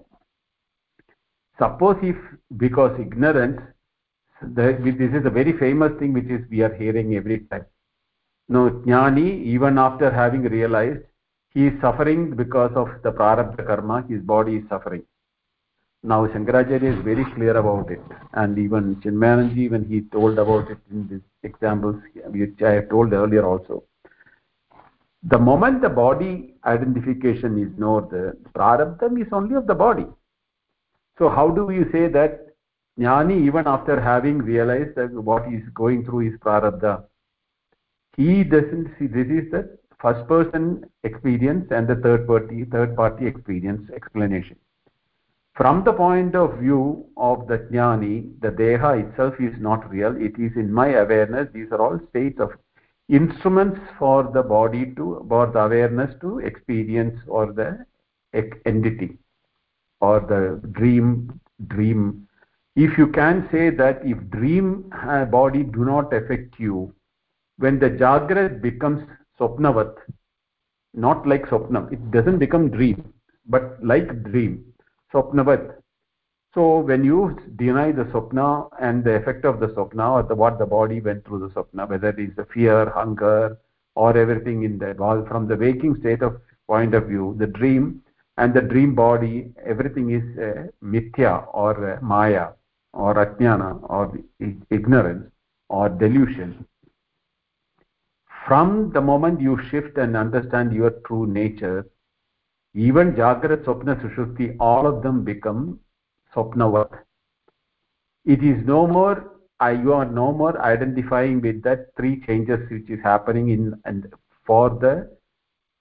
[1.57, 2.15] Suppose if
[2.57, 3.59] because ignorance
[4.41, 7.65] this is a very famous thing which is we are hearing every time.
[8.49, 11.03] No jnani even after having realized
[11.53, 14.03] he is suffering because of the prarabdha karma.
[14.07, 15.03] His body is suffering.
[16.03, 18.01] Now shankaracharya is very clear about it.
[18.33, 23.13] And even chinmayanandji when he told about it in these examples which i have told
[23.13, 23.83] earlier also.
[25.23, 30.07] The moment the body identification is known the prarabdham is only of the body.
[31.17, 32.47] So how do you say that
[32.99, 37.03] jnani even after having realized that what he is going through is prarabdha
[38.17, 43.27] he doesn't see this is the first person experience and the third party third party
[43.27, 44.55] experience explanation.
[45.55, 50.15] From the point of view of the jnani the deha itself is not real.
[50.15, 52.51] It is in my awareness these are all states of
[53.09, 57.85] instruments for the body to for the awareness to experience or the
[58.65, 59.17] entity
[59.99, 62.27] or the dream dream.
[62.75, 66.93] If you can say that if dream uh, body do not affect you
[67.57, 69.03] when the jagrat becomes
[69.41, 69.93] swapnavat
[70.93, 73.13] not like swapnam it doesn't become dream
[73.45, 74.53] but like dream
[75.13, 75.63] swapnavat
[76.53, 80.59] so when you deny the swapna and the effect of the swapna or the, what
[80.59, 83.57] the body went through the swapna whether it is the fear hunger
[83.95, 88.01] or everything in that all from the waking state of point of view the dream
[88.37, 92.47] and the dream body everything is uh, mithya or uh, maya
[92.93, 94.17] or ajnana or
[94.69, 95.25] ignorance
[95.69, 96.65] or delusion
[98.51, 101.85] from the moment you shift and understand your true nature
[102.73, 105.79] even jagrat swapna sushupti all of them become
[106.33, 106.89] swapnavat.
[108.25, 112.89] It is no more I, you are no more identifying with that three changes which
[112.89, 114.13] is happening in and
[114.45, 115.15] for the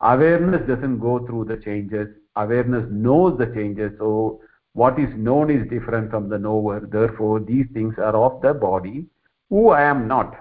[0.01, 2.09] awareness doesn't go through the changes.
[2.37, 3.93] Awareness knows the changes.
[3.99, 4.43] So
[4.75, 6.87] what is known is different from the knower.
[6.87, 9.07] Therefore these things are of the body
[9.49, 10.37] who i am not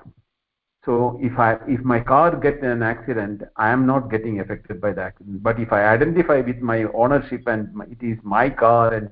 [0.86, 4.92] so if i if my car gets an accident i am not getting affected by
[4.92, 5.44] the accident.
[5.44, 9.10] But if i identify with my ownership and it is my car and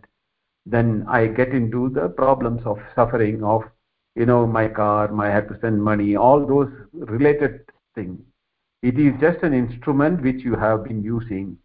[0.66, 3.64] then i get into the problems of suffering of
[4.16, 7.62] you know my car my have to spend money all those related
[7.96, 8.20] things.
[8.84, 11.58] It is just an instrument which you have been using.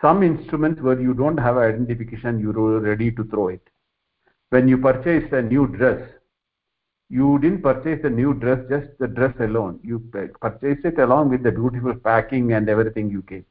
[0.00, 3.62] Some instruments where you don't have identification you're ready to throw it.
[4.50, 6.00] When you purchase a new dress
[7.08, 9.80] you didn't purchase a new dress just the dress alone.
[9.82, 9.98] You
[10.40, 13.44] purchase it along with the beautiful packing and everything you get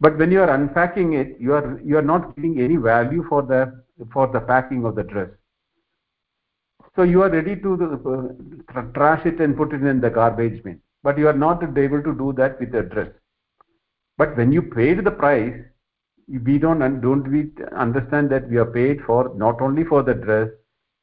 [0.00, 3.42] but when you are unpacking it you are you are not giving any value for
[3.42, 3.60] the
[4.12, 5.28] for the packing of the dress.
[6.96, 7.70] So you are ready to
[8.74, 10.80] uh, trash it and put it in the garbage bin.
[11.02, 13.10] But you are not able to do that with the dress.
[14.16, 15.54] But when you paid the price
[16.28, 20.48] we don't don't we understand that we are paid for not only for the dress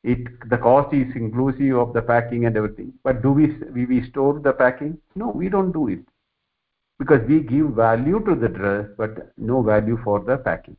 [0.03, 2.93] it the cost is inclusive of the packing and everything.
[3.03, 4.97] But do we we, we store the packing?
[5.15, 5.99] No we don't do it.
[6.99, 10.77] Because we give value to the dress but no value for the packing.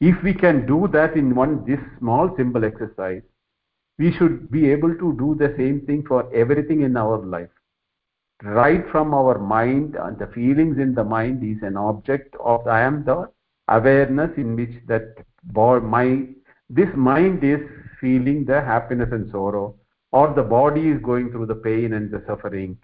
[0.00, 3.22] If we can do that in one this small simple exercise
[3.98, 7.50] we should be able to do the same thing for everything in our life.
[8.42, 12.80] Right from our mind and the feelings in the mind is an object of i
[12.80, 13.28] am the
[13.68, 15.24] awareness in which that
[15.96, 16.26] my
[16.68, 17.60] this mind is
[18.00, 19.74] feeling the happiness and sorrow
[20.12, 22.76] or the body is going through the pain and the suffering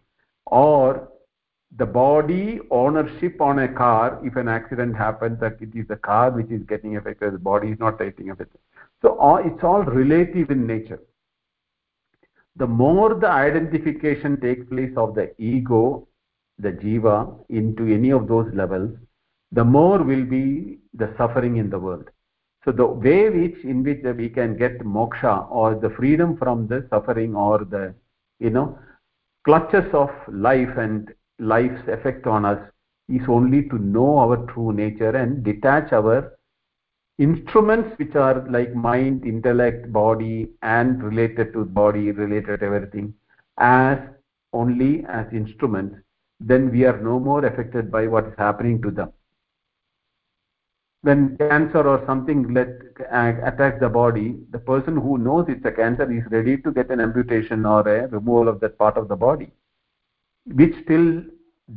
[0.47, 1.09] or
[1.77, 6.31] the body ownership on a car if an accident happens that it is the car
[6.31, 8.61] which is getting affected the body is not getting affected.
[9.03, 11.01] So all, it's all relative in nature.
[12.55, 16.07] The more the identification takes place of the ego
[16.59, 18.91] the jiva into any of those levels
[19.53, 22.11] the more will be the suffering in the world
[22.67, 26.85] so the way which in which we can get moksha or the freedom from the
[26.91, 27.95] suffering or the
[28.41, 28.79] you know
[29.45, 32.59] clutches of life and life's effect on us
[33.09, 36.33] is only to know our true nature and detach our
[37.19, 43.15] instruments which are like mind intellect body and related to body related to everything
[43.59, 43.99] as
[44.53, 45.97] only as instruments
[46.41, 49.13] then we are no more affected by what is happening to them
[51.07, 52.69] when cancer or something let
[53.13, 56.91] uh, attacks the body the person who knows it's a cancer is ready to get
[56.91, 59.51] an amputation or a removal of that part of the body
[60.61, 61.07] which still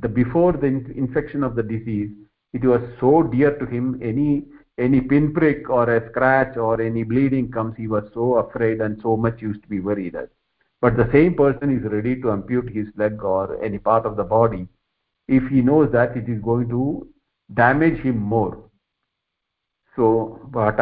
[0.02, 0.72] the before the
[1.04, 2.10] infection of the disease
[2.54, 4.30] it was so dear to him any
[4.80, 9.18] any pinprick or a scratch or any bleeding comes he was so afraid and so
[9.18, 10.16] much used to be worried.
[10.16, 10.30] At
[10.82, 14.24] but the same person is ready to ampute his leg or any part of the
[14.24, 14.68] body.
[15.28, 17.08] If he knows that it is going to
[17.54, 18.69] damage him more
[19.96, 20.06] so
[20.52, 20.80] what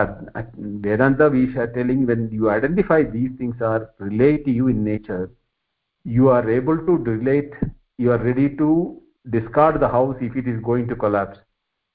[0.85, 5.29] vedanta we are telling when you identify these things are relate to you in nature
[6.03, 7.53] you are able to relate
[7.97, 8.69] you are ready to
[9.29, 11.39] discard the house if it is going to collapse.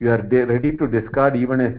[0.01, 1.75] You are ready to discard even a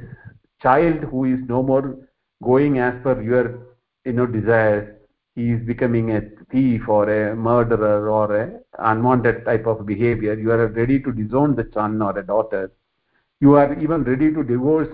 [0.62, 1.96] child who is no more
[2.44, 3.60] going as per your
[4.06, 4.88] you know desires.
[5.36, 10.34] He is becoming a thief or a murderer or a unwanted type of behavior.
[10.34, 12.72] You are ready to disown the son or a daughter.
[13.40, 14.90] You are even ready to divorce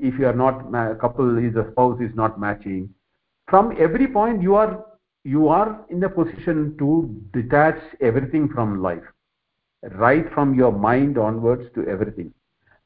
[0.00, 2.92] if you are not a couple is a spouse is not matching.
[3.48, 4.84] From every point you are
[5.24, 9.02] you are in the position to detach everything from life
[9.92, 12.32] right from your mind onwards to everything.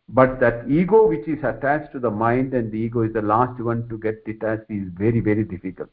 [0.08, 3.60] But that ego which is attached to the mind and the ego is the last
[3.60, 5.90] one to get detached is very very difficult.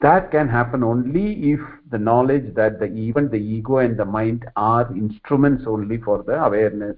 [0.00, 4.44] That can happen only if the knowledge that the even the ego and the mind
[4.56, 6.96] are instruments only for the awareness.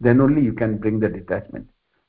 [0.00, 1.68] Then only you can bring the detachment.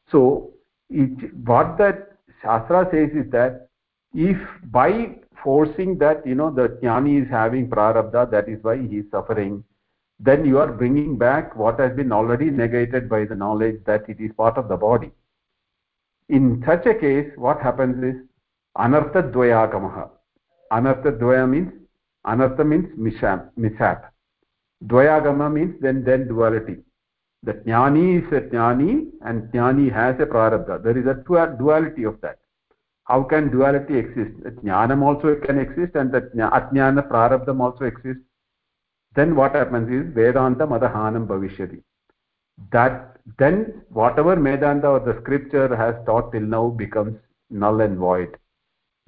[0.10, 0.54] So
[0.92, 3.68] it, what that shastra says is that
[4.14, 8.98] if by forcing that you know the jnani is having prarabdha that is why he
[8.98, 9.64] is suffering
[10.20, 14.20] then you are bringing back what has been already negated by the knowledge that it
[14.20, 15.12] is part of the body.
[16.30, 18.22] In such a case what happens is
[18.78, 20.10] anartha dvayagamaha
[20.72, 21.72] anartha dvaya means
[22.28, 24.12] anartha means mishap mishap.
[24.86, 26.78] Dvayagama means then then duality
[27.44, 30.84] the jnani is a jnani and jnani has a prarabdha.
[30.84, 31.16] There is a
[31.58, 32.38] duality of that.
[33.06, 34.32] How can duality exist?
[34.64, 38.24] Jnanam also can exist and the ajnana prarabdham also exists
[39.16, 41.82] then what happens is vedanta madahanam bhavishyati.
[42.72, 47.18] That then whatever vedanta or the scripture has taught till now becomes
[47.50, 48.38] null and void.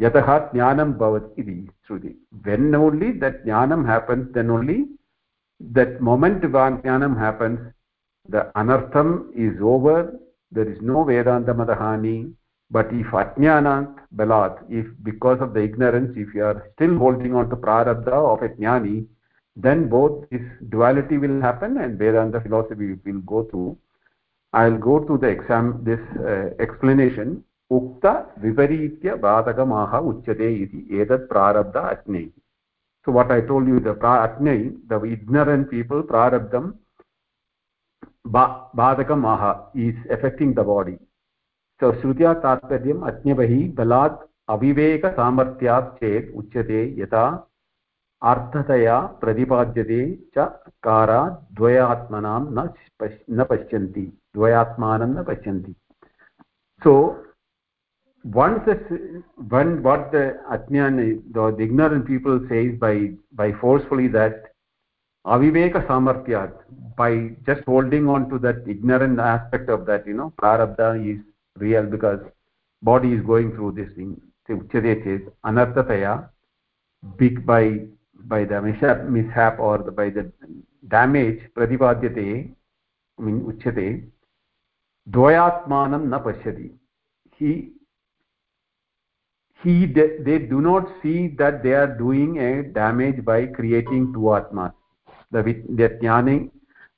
[0.01, 2.15] Yatah jnanam bhavati iti shruti.
[2.43, 4.87] When only that jnanam happens then only
[5.59, 7.59] that moment jnanam happens
[8.29, 10.19] the anartham is over.
[10.51, 12.33] There is no vedanta madahani
[12.69, 17.49] but if ajnanat balat if because of the ignorance if you are still holding on
[17.49, 19.05] to prarabdha of a jnani
[19.55, 23.77] then both this duality will happen and vedanta philosophy will go through.
[24.53, 27.43] I'll go to the exam this uh, explanation.
[27.71, 30.85] Ukta viparitya badagamaha uchyate iti.
[30.91, 32.31] Edat prarabdha atnai
[33.05, 36.73] so what i told you the atnai the ignorant people prarabdham
[38.25, 39.43] बाधकम् आह
[39.77, 40.97] is affecting the body
[41.81, 47.25] so श्रुत्या तात्पर्यम् अज्ञबहिः बलात् अविवेकसामर्थ्यात् चेत् उच्यते यथा
[48.21, 49.99] अर्थतया प्रतिपाद्यते
[50.37, 50.47] च
[50.83, 51.21] कारा
[51.53, 52.69] द्वयात्मनां न
[53.31, 54.05] न पश्यन्ति,
[54.35, 55.75] द्वयात्मानं न पश्यन्ति.
[56.81, 56.93] So
[58.25, 58.91] once
[59.51, 60.99] one what the agyan
[61.57, 62.95] the ignorant people says by
[63.35, 64.47] by forcefully that
[65.25, 66.55] अविवेकसामर्थ्यात्
[66.95, 71.19] by just holding on to that ignorant aspect of that you know prarabdha is
[71.57, 72.19] real because
[72.81, 74.11] body is going through this thing
[74.49, 76.13] uchyate anarthataya
[77.17, 77.63] big by
[78.25, 80.31] by the mishap, mishap or the, by the
[80.87, 82.55] damage pratipadyate
[83.19, 84.03] I mean uchyate
[85.09, 86.71] dvayatmanam na pashyati
[87.37, 87.73] he
[89.63, 94.35] he they, they do not see that they are doing a damage by creating two
[94.35, 94.73] atmas.
[95.31, 95.89] The the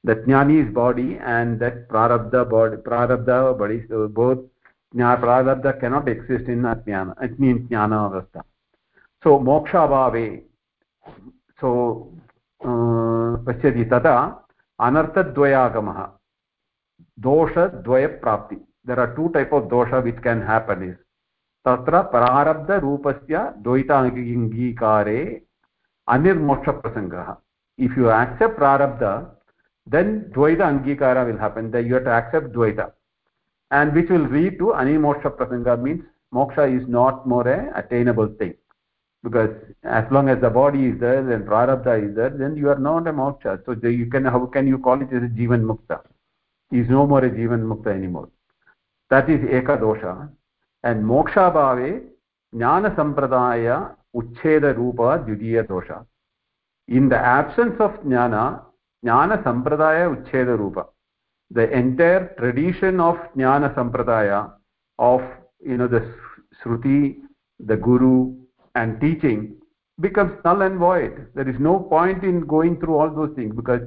[0.06, 4.44] the jnani's body and that prarabdha body prarabdha body so both
[4.94, 8.44] prarabdha cannot exist in ajnana means jnana avastha
[9.24, 10.28] so moksha bhave
[11.60, 11.72] सो
[13.46, 14.16] पश्यति तदा
[14.80, 16.00] अनर्थद्वयागमः
[17.18, 18.56] दोषद्वयप्राप्ति
[18.88, 20.98] there are two type of दोष which can happen is
[21.66, 25.20] तत्र प्रारब्धरूपस्य द्वैताङ्गीकारे
[26.08, 27.36] अनिर्मोक्षप्रसङ्गः
[27.80, 29.14] if you accept prarabdha
[29.88, 31.72] then dvaita angikara will happen.
[31.72, 32.92] That you have to accept dvaita.
[33.72, 38.56] And which will lead to animoksha prasanga means moksha is not more a attainable thing.
[39.24, 39.50] Because
[39.84, 43.08] as long as the body is there and prarabdha is there then you are not
[43.08, 43.64] a moksha.
[43.66, 46.02] So you can how can you call it as a jivan mukta?
[46.72, 48.30] Is no more a jivan mukta anymore.
[49.10, 50.30] That is ekadosha
[50.84, 52.04] and moksha bhave
[52.54, 56.06] jnana sampradaya uchcheda rupa dvitiya dosha.
[56.88, 58.62] In the absence of jnana
[59.06, 60.86] jnana sampradaya uchcheda rupa
[61.58, 64.40] the entire tradition of jnana sampradaya
[65.12, 65.22] of
[65.72, 66.02] you know the
[66.60, 67.00] shruti
[67.60, 68.16] the guru
[68.76, 69.40] and teaching
[70.00, 71.28] becomes null and void.
[71.36, 73.82] There is no point in going through all those things because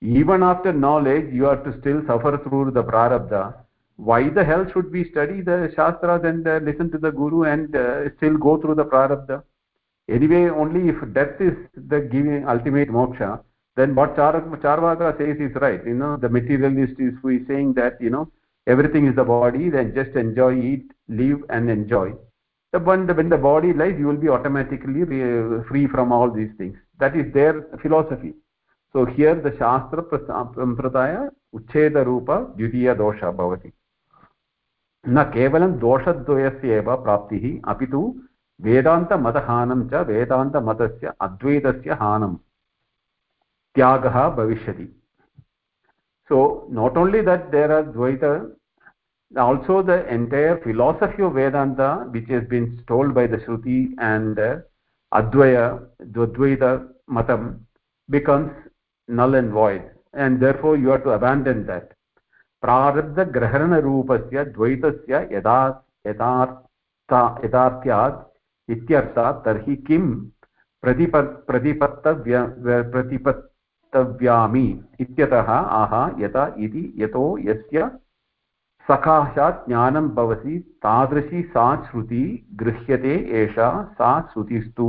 [0.00, 3.54] even after knowledge you are to still suffer through the prarabdha.
[3.96, 7.76] Why the hell should we study the shastras and uh, listen to the guru and
[7.76, 9.42] uh, still go through the prarabdha?
[10.08, 13.40] Anyway only if death is the giving ultimate moksha
[13.76, 17.72] then what Char charvaka says is right you know the materialist is who is saying
[17.74, 18.30] that you know
[18.66, 22.12] everything is the body then just enjoy eat live and enjoy
[22.72, 25.04] the the, when the body lies you will be automatically
[25.68, 28.34] free from all these things that is their philosophy
[28.94, 33.72] so here the shastra sampradaya uchcheda rupa dvitiya dosha bhavati
[35.04, 38.00] न केवलं दोषद्वयस्य एव प्राप्तिः अपि तु
[38.60, 42.36] वेदान्तमतहानं च वेदान्तमतस्य अद्वैतस्य हानं
[43.74, 44.84] त्यागः भविष्यति.
[46.30, 46.38] So
[46.78, 48.24] not only that there are द्वैत
[49.32, 51.80] also the entire philosophy of Vedanta
[52.12, 54.40] which is been extolled by the Shruti and
[55.12, 55.56] अद्वय
[56.16, 56.64] द्वद्वैत
[57.18, 57.48] मतं
[58.08, 58.68] becomes
[59.08, 59.86] null and void
[60.24, 61.92] and therefore you are to abandon that
[62.62, 65.58] प्रारब्धग्रहणरूपस्य द्वैतस्य यदा
[66.06, 67.12] यथार्थ
[67.44, 68.20] यथार्थ्यात्
[68.68, 70.04] इत्यर्थात् तर्हि किं
[70.82, 71.16] प्रतिप
[71.48, 73.42] प्रतिपत्
[73.92, 74.66] प्रतिपत्तव्यामि
[75.00, 77.88] इत्यतः आह यत इति यतो यस्य
[78.86, 82.22] सकाशात् ज्ञानं भवति तादृशी सा श्रुति
[82.62, 84.88] गृह्यते एषा सा श्रुतिस्तु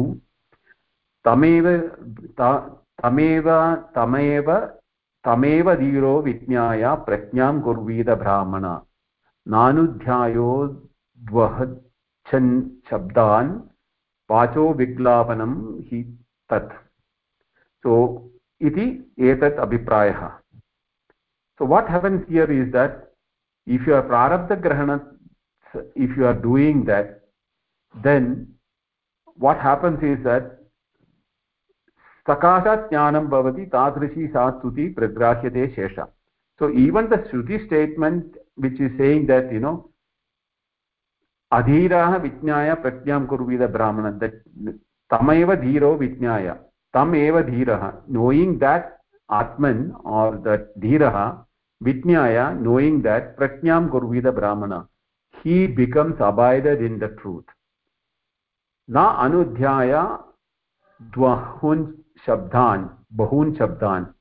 [1.26, 1.68] तमेव
[3.01, 3.49] तमेव
[3.95, 4.51] तमेव
[5.26, 8.66] तमेव धीरो विज्ञाय प्रज्ञां कुर्वीद ब्राह्मण
[9.47, 10.51] नानुध्यायो
[11.20, 12.51] द्वहच्छन्
[12.89, 13.54] शब्दान्
[14.30, 16.04] वाचो विग्लापनं हि
[16.49, 16.74] तत्
[17.86, 17.95] सो
[18.64, 18.88] इति
[19.30, 20.30] एतत् अभिप्रायः
[21.59, 23.11] so what happens here is that
[23.68, 24.95] if you are prarabdha grahana
[25.95, 27.22] if you are doing that
[27.95, 28.47] then
[29.38, 30.51] what happens is that
[32.28, 35.97] ज्ञानं भवति तादृशी सा स्तुति प्रग्राह्यते शेष
[36.59, 39.89] so even the shruti statement which is saying that you know
[41.51, 44.34] vijnaya pratyam kurvida brahmana that
[45.11, 46.57] tameva dhiro vijnaya
[46.93, 51.45] tam eva dhirah knowing that atman or that dhirah
[51.87, 54.87] vijnaya knowing that pratyam kurvida brahmana
[55.41, 55.57] he
[56.31, 57.45] abided in the truth
[58.87, 60.03] na anudhyaya
[61.15, 61.85] dvahun
[62.25, 62.89] shabdan
[63.21, 64.13] bahun shabdan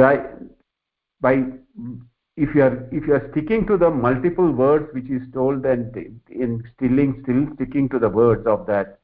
[0.00, 0.14] by
[1.20, 1.34] by
[2.36, 5.96] if you are if you are sticking to the multiple words which is told and
[6.30, 8.97] in stilling still sticking to the words of that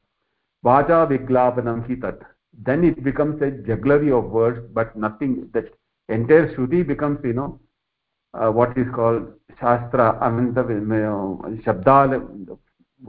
[0.67, 2.21] vaja viglapanam hi tat
[2.67, 5.73] then it becomes a jugglery of words but nothing that
[6.09, 7.49] entire shruti becomes you know
[8.33, 10.63] uh, what is called shastra ananta
[11.65, 12.15] shabdal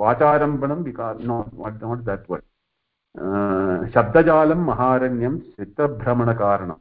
[0.02, 2.44] vacharambanam because no what not that word
[3.92, 6.74] शब्दजालं महारण्यं चित्तभ्रमणकारणं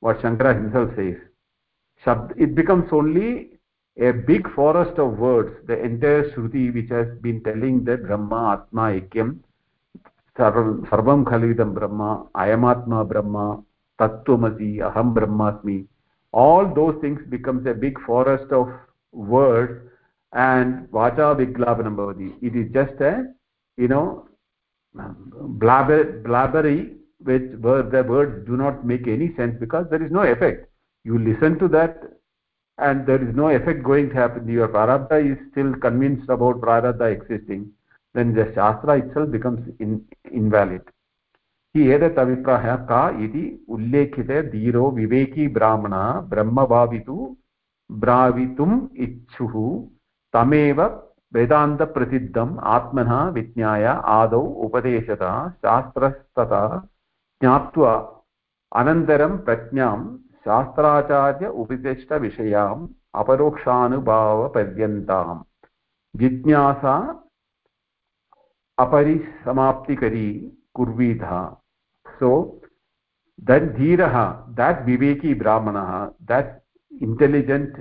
[0.00, 1.16] what shankara himself says
[2.04, 3.58] Shabd, it becomes only
[3.98, 8.84] a big forest of words the entire shruti which has been telling that brahma atma
[9.00, 9.40] ekyam
[10.38, 12.10] sarvam khalidam brahma
[12.44, 13.46] ayamatma brahma
[14.00, 15.78] tattvamasi aham brahmasmi
[16.32, 18.68] all those things becomes a big forest of
[19.12, 19.74] words
[20.32, 23.14] and vacha viglapanam bhavati it is just a
[23.76, 24.04] you know
[25.64, 26.78] blabber blabbery
[27.20, 30.68] which where the words do not make any sense because there is no effect.
[31.04, 32.00] You listen to that
[32.78, 34.48] and there is no effect going to happen.
[34.48, 37.70] Your prarabdha is still convinced about prarabdha existing
[38.18, 40.82] then the shastra itself becomes in, invalid.
[41.74, 43.40] हि एतत् अभिप्रायः का इति
[43.70, 47.16] उल्लेखिते धीरो विवेकी ब्राह्मणः ब्रह्मभावितु
[47.90, 48.72] ब्रावितुम्
[49.04, 49.52] इच्छुः
[50.34, 50.80] तमेव
[51.32, 56.74] वेदान्तप्रसिद्धम् आत्मनः विज्ञाय आदौ उपदेशतः शास्त्रस्ततः
[57.40, 57.92] ज्ञात्वा
[58.72, 59.98] अनन्तरं प्रज्ञां
[60.46, 62.82] शास्त्राचार्य उपदिष्टविषयाम्
[63.20, 65.44] अपरोक्षानुभावपर्यन्ताम्
[66.14, 66.94] जिज्ञासा
[68.78, 70.28] अपरिसमाप्तिकरी
[70.74, 71.32] कुर्वीतः
[72.06, 72.30] सो
[73.42, 74.16] दट् धीरः
[74.58, 75.90] दट् विवेकी ब्राह्मणः
[76.30, 76.52] दट्
[76.92, 77.78] इण्टेलिजेण्ट्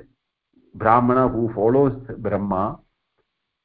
[0.75, 2.61] ब्राह्मण हू फालोस् ब्रह्म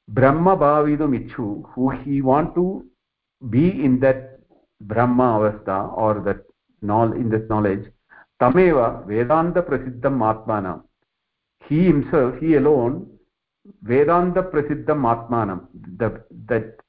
[0.09, 2.65] ब्रह्म भावितुम् इच्छु who he want to
[3.43, 4.23] be in that
[4.81, 6.47] ब्रह्म अवस्था or that
[6.83, 7.85] नाल् in that knowledge
[8.41, 10.79] तमेव वेदान्तप्रसिद्धम् आत्मानं
[11.65, 13.01] ही हिम्सेल्फ् ही अलोन्
[13.87, 15.61] वेदान्तप्रसिद्धम् आत्मानं
[15.99, 16.82] that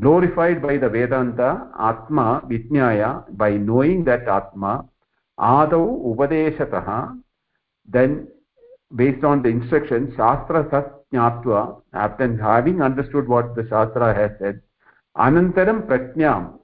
[0.00, 4.84] glorified by the vedanta atma vijnaya by knowing that atma
[5.38, 7.18] adau upadeshatah
[7.86, 8.26] then
[8.96, 14.60] based on the instruction shastra sat jnatva after having understood what the shastra has said
[15.16, 16.58] anantaram prajnam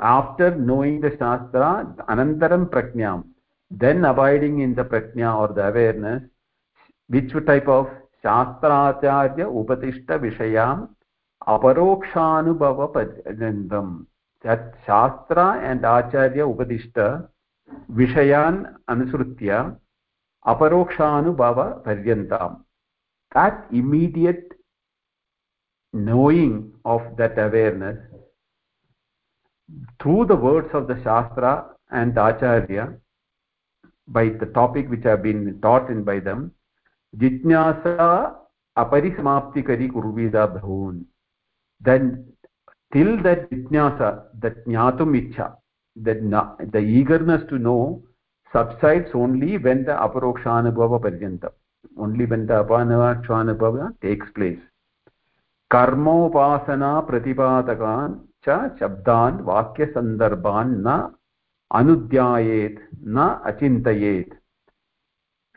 [0.00, 1.70] after knowing the shastra
[2.08, 3.24] anantaram prajnam
[3.70, 6.22] then abiding in the prajna or the awareness
[7.08, 7.86] which type of
[8.24, 9.44] शास्त्राचार्य
[11.46, 13.94] अपरोक्षानुभव पर्यन्तं
[14.86, 16.98] शास्त्र and आचार्य उपदिष्ट
[17.96, 19.62] विषयान् अनुसृत्य
[20.44, 22.54] अपरोक्षानुभव पर्यन्तं
[23.32, 24.54] that immediate
[25.94, 28.04] knowing of that awareness
[30.00, 31.56] through the words of the शास्त्र
[31.94, 32.86] and Acharya
[34.08, 36.42] by the topic which have been taught in by them
[37.14, 38.06] jijnyasa
[38.76, 41.04] aparismaptikari kurvida bhavun
[41.80, 42.24] then
[42.92, 45.54] till that jitnyasa that jnatum ichha
[45.96, 46.20] that
[46.72, 48.02] the eagerness to know
[48.54, 51.50] subsides only when the aparokshanubhava paryanta
[51.96, 54.64] only when the aparokshanubhava takes place
[55.70, 58.12] कर्मोपासना प्रतिपादकान्
[58.46, 60.96] च शब्दान् वाक्यसन्दर्भान् न
[61.70, 64.34] अनुध्यायेत् न अचिन्तयेत्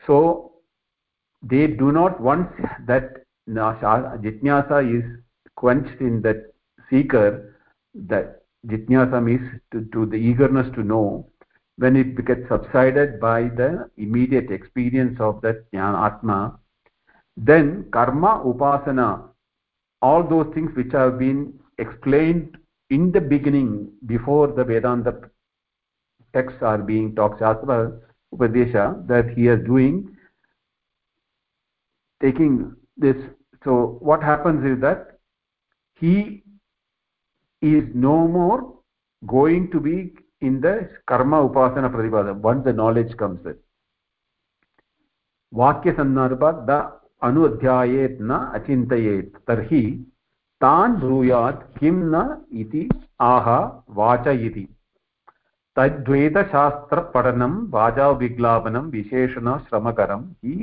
[0.03, 0.17] so
[1.43, 2.49] they do not once
[2.87, 5.03] that jitnyasa is
[5.61, 6.41] quenched in that
[6.89, 7.55] seeker
[8.11, 8.27] that
[8.71, 11.05] jitnyasa means to, to the eagerness to know
[11.77, 16.39] when it gets subsided by the immediate experience of that atma
[17.49, 19.09] then karma upasana
[20.01, 21.41] all those things which have been
[21.77, 22.57] explained
[22.89, 23.71] in the beginning
[24.05, 25.13] before the vedanta
[26.33, 27.77] texts are being taught shastra
[28.33, 29.95] upadesha that he is doing
[32.21, 33.15] taking this.
[33.63, 35.18] So what happens is that
[36.01, 36.43] he
[37.61, 38.73] is no more
[39.23, 43.57] going to be in the karma upasana pratipada once the knowledge comes in
[45.53, 46.79] vakya sandarbhat the
[47.21, 49.39] अनुअध्यायेत् न अचिन्तयेत्
[50.61, 52.21] तान् ब्रूयात् किं न
[52.61, 52.87] इति
[53.21, 53.47] आह
[53.89, 54.65] watch इति
[55.75, 60.55] तद्वैतशास्त्रपठनं वाचाविग्लापनं विशेषणश्रमकरं हि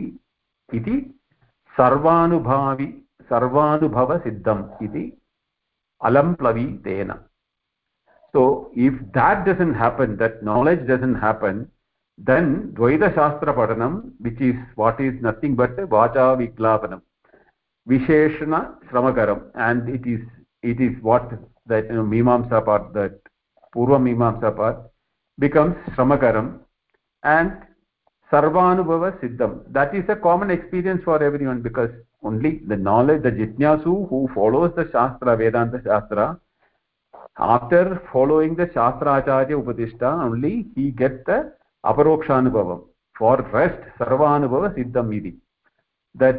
[0.68, 0.96] इति
[1.74, 2.88] सर्वानुभावि
[3.30, 5.04] सर्वानुभवसिद्धम् इति
[6.02, 7.18] alam plavi tena
[8.32, 11.68] so if that doesn't happen that knowledge doesn't happen
[12.18, 17.02] then dvaita shastra padanam which is what is nothing but vacha viklapanam
[17.88, 20.20] visheshana shramakaram and it is
[20.62, 21.30] it is what
[21.66, 23.18] that you know, mimamsa part that
[23.74, 24.78] purva mimamsa part
[25.38, 26.58] becomes shramakaram
[27.22, 27.52] and
[28.30, 29.62] sarvanubhava siddham.
[29.72, 31.90] That is a common experience for everyone because
[32.28, 36.26] only the knowledge the jitnyasu who follows the shastra vedanta shastra
[37.54, 41.38] after following the shastra acharya upadishta only he gets the
[41.92, 42.80] aparokshanubhavam
[43.18, 45.32] for rest sarvanubhava siddham iti
[46.22, 46.38] that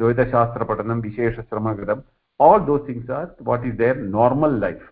[0.00, 2.02] dvaita shastra patanam vishesha sramagaram
[2.38, 4.84] all those things are what is their normal life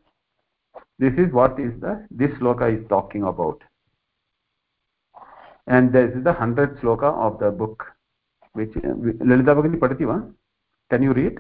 [0.99, 3.59] this is what is the this sloka is talking about
[5.68, 7.86] and this is the 100th sloka of the book
[8.54, 8.76] which
[9.32, 10.18] lalita bagini padati va
[10.90, 11.36] can you read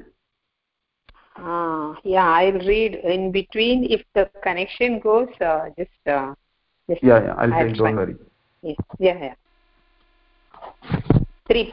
[1.37, 6.33] uh, yeah i'll read in between if the connection goes uh, just, uh,
[6.89, 8.15] just yeah yeah i'll, I'll don't worry
[8.61, 8.77] yes.
[8.99, 9.35] yeah yeah
[11.47, 11.65] three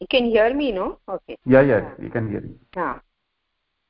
[0.00, 2.96] you can hear me no okay yeah yeah you can hear me yeah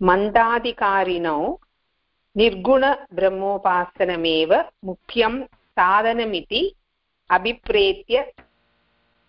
[0.00, 1.40] मन्दाधिकारिणौ
[2.36, 4.50] निर्गुणब्रह्मोपासनमेव
[4.84, 5.34] मुख्यं
[5.78, 6.62] साधनमिति
[7.30, 8.16] अभिप्रेत्य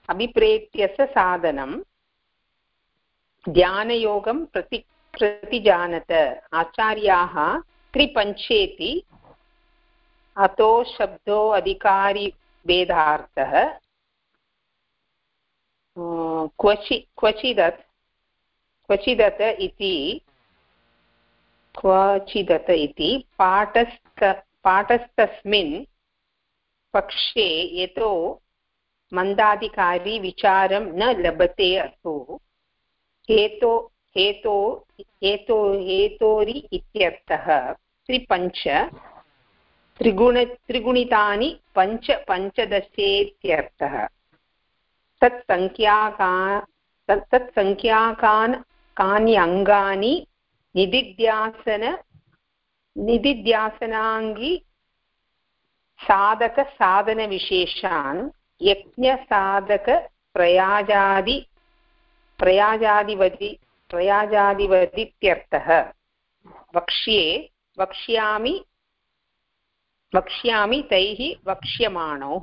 [0.09, 1.71] अभिप्रेत्य स साधनं
[3.45, 4.77] ध्यानयोगं प्रति
[5.13, 6.11] प्रतिजानत।
[6.61, 7.35] आचार्याः
[7.93, 8.91] त्रिपञ्चेति
[10.37, 12.27] अतो शब्दो अधिकारी
[12.65, 13.53] भेदार्थः
[15.97, 17.81] क्वचि क्वचिदत्
[18.89, 20.21] क्वचिदत इति
[21.75, 24.23] क्वचिदत इति पाठस्थ
[24.63, 25.73] पाठस्थस्मिन्
[26.93, 27.47] पक्षे
[27.81, 28.11] यतो
[29.11, 32.17] मन्दाधिकारी विचारं न लभते असौ
[33.29, 33.73] हेतो
[34.15, 34.57] हेतो
[34.99, 38.63] हेतो हेतोरि इत्यर्थः त्रिपञ्च
[39.99, 43.95] त्रिगुण त्रिगुणितानि पञ्च पञ्चदशेत्यर्थः।
[45.25, 46.31] तत्सङ्ख्याका
[47.09, 48.53] तत् तत्सङ्ख्याकान्
[48.97, 50.13] कानि अङ्गानि
[50.75, 51.83] निदिध्यासन
[52.95, 54.53] निदिध्यासनाङ्गि
[55.99, 58.19] साधकसाधनविशेषान्
[58.69, 61.37] यज्ञसाधकप्रयाजादि
[62.39, 63.51] प्रयाजादिवदि
[63.91, 65.67] प्रयाजादिवदित्यर्थः
[66.75, 67.23] वक्ष्ये,
[67.79, 68.55] वक्ष्यामि
[70.15, 71.19] वक्ष्यामि तैः
[71.49, 72.35] वक्ष्यमाणौ।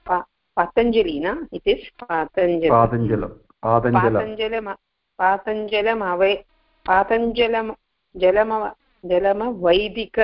[0.08, 3.24] पातञ्जलि न इट् इस् पातञ्जल। पातञ्जल
[3.64, 4.68] पातञ्जलम
[5.20, 6.34] पातञ्जलमवै
[6.86, 7.68] पातञ्जलम
[8.16, 8.52] जलम
[9.04, 10.18] जलम वैदिक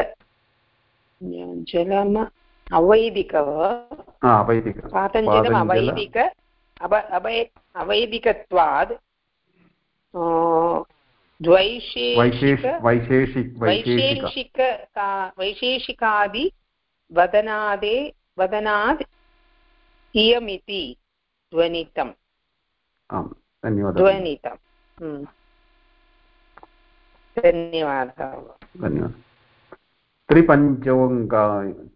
[1.71, 2.13] जलम
[2.73, 3.41] अवैदिकः।
[4.89, 6.17] पातञ्जलम् अवैदिक
[6.81, 8.93] अव अवै अवैदिकत्वाद्
[13.61, 14.59] वैशेषिक।
[15.39, 16.51] वैशेषिकादि
[17.13, 19.03] वदनादे वदनात्
[20.15, 20.97] इयमिति
[21.53, 22.11] ध्वनितम्।
[23.97, 25.25] ध्वनितम्।
[27.39, 28.31] धन्यवादः।
[28.81, 29.13] धन्यवादः।
[30.29, 31.45] त्रिपञ्चोङ्गा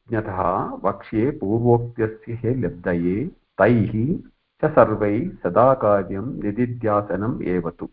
[0.10, 0.42] यज्ञतः
[0.84, 3.24] वक्ष्ये पूर्वोक्त्यस्य हे लब्धये,
[3.58, 3.94] तैः
[4.64, 7.90] च सर्वैः सदा कार्यं निदिध्यासनम् एव तु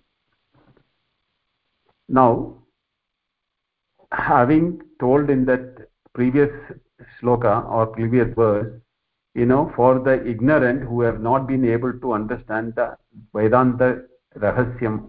[2.09, 2.31] now
[4.13, 5.81] having told in that
[6.15, 6.73] previous
[7.19, 8.71] shloka or previous verse
[9.37, 12.95] you know for the ignorant who have not been able to understand the
[13.37, 13.83] Vedanta
[14.37, 15.01] रहस्यम्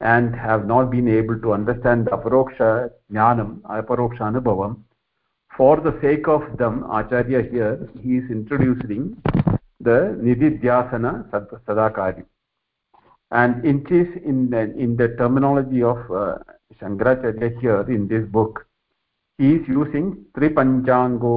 [0.00, 4.72] and have not been able to understand the aparoksha jnanam, aparoksha anubhavam
[5.56, 9.04] for the sake of them acharya here he is introducing
[9.88, 12.24] the nididhyasana sad- sadakari
[13.30, 16.36] and it is in the, in the terminology of uh,
[16.80, 18.66] shankaracharya here in this book
[19.38, 21.36] he is using tripanchango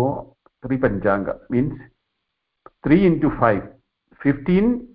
[0.65, 1.73] tripanchanga means
[2.83, 3.63] 3 into 5
[4.21, 4.87] 15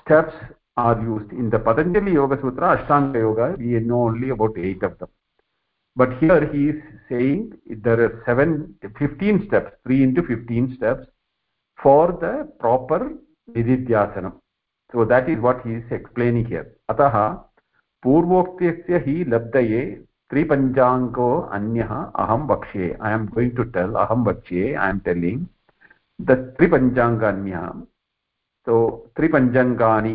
[0.00, 0.34] steps
[0.76, 1.32] are used.
[1.32, 5.08] In the patanjali yoga sutra ashtanga yoga we know only about 8 of them
[5.96, 7.40] but here he is saying
[7.84, 11.06] there are 7 15 steps 3 into 15 steps
[11.78, 12.32] for the
[12.64, 13.00] proper
[13.56, 14.34] nididhyasanam
[14.92, 17.26] so that is what he is explaining here atah
[18.02, 19.80] पूर्वोक्तस्य हि लब्धये
[20.30, 21.92] त्रिपञ्चाङ्गो अन्यः
[22.22, 25.44] अहं वक्ष्ये I am going to tell अहं वक्ष्ये I am telling
[26.18, 27.64] the त्रिपञ्चाङ्गान्यः
[28.66, 30.14] so tripanjangani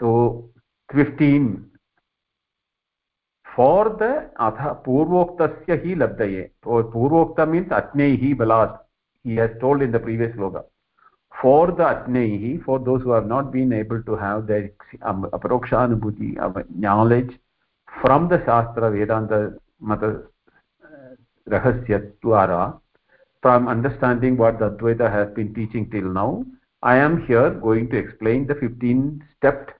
[0.00, 0.08] so
[0.88, 1.69] 15 for
[3.60, 4.02] for the
[4.40, 8.76] अथ पूर्वोक्तस्य हि लब्धये। पूर्वोक्त मीन्स् अज्ञैः बलात्
[9.24, 10.56] हि has told in the previous लोक
[11.32, 14.60] for the अज्ञैः for those who are not been able to have the
[15.34, 16.30] अपरोक्षानुभूति
[16.86, 17.36] knowledge
[17.92, 19.32] from the shastra Vedanta
[19.92, 20.08] मत
[21.46, 22.64] रहस्यद्वारा
[23.42, 26.28] from understanding what the Advaita has been teaching till now
[26.82, 29.78] I am here going to explain the fifteen stepped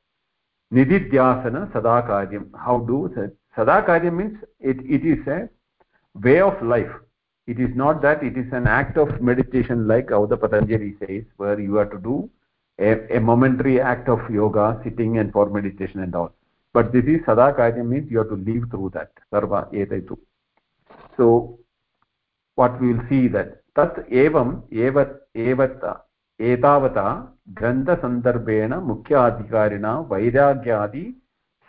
[0.72, 3.06] निधिध्यासन सदा कार्यं how do
[3.57, 5.49] sadakaryam means it, it is a
[6.25, 6.93] way of life
[7.47, 11.23] it is not that it is an act of meditation like how the patanjali says
[11.37, 12.29] where you have to do
[12.79, 16.31] a, a momentary act of yoga sitting and for meditation and all
[16.73, 20.17] but this is sadakaryam means you have to live through that sarva etaitu
[21.17, 21.27] so
[22.55, 24.49] what we will see that tat evam
[24.87, 25.13] evat
[25.51, 25.93] evata
[26.39, 27.07] एतावता
[27.59, 31.03] ग्रन्थसन्दर्भेण मुख्याधिकारिणा वैराग्यादि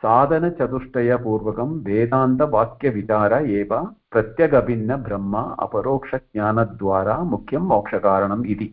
[0.04, 3.74] साधनचतुष्टयपूर्वकं वेदान्तवाक्यविचार एव
[4.12, 8.68] प्रत्यगभिन्नब्रह्म अपरोक्षज्ञानद्वारा मुख्यं मोक्षकारणम् इति।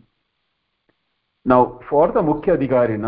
[1.45, 3.05] नौ for the मुख्य अधिकारिण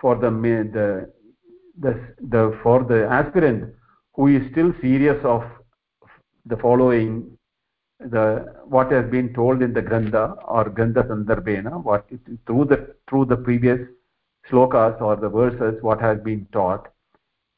[0.00, 3.64] for the may the for the aspirant
[4.18, 5.48] who is still serious of
[6.46, 7.20] the following
[8.00, 8.16] the
[8.72, 10.14] what has been told in the ग्रन्थ
[10.58, 13.84] or ग्रन्थसन्दर्भेण what through the through the previous
[14.48, 16.88] shlokas or the verses what has been taught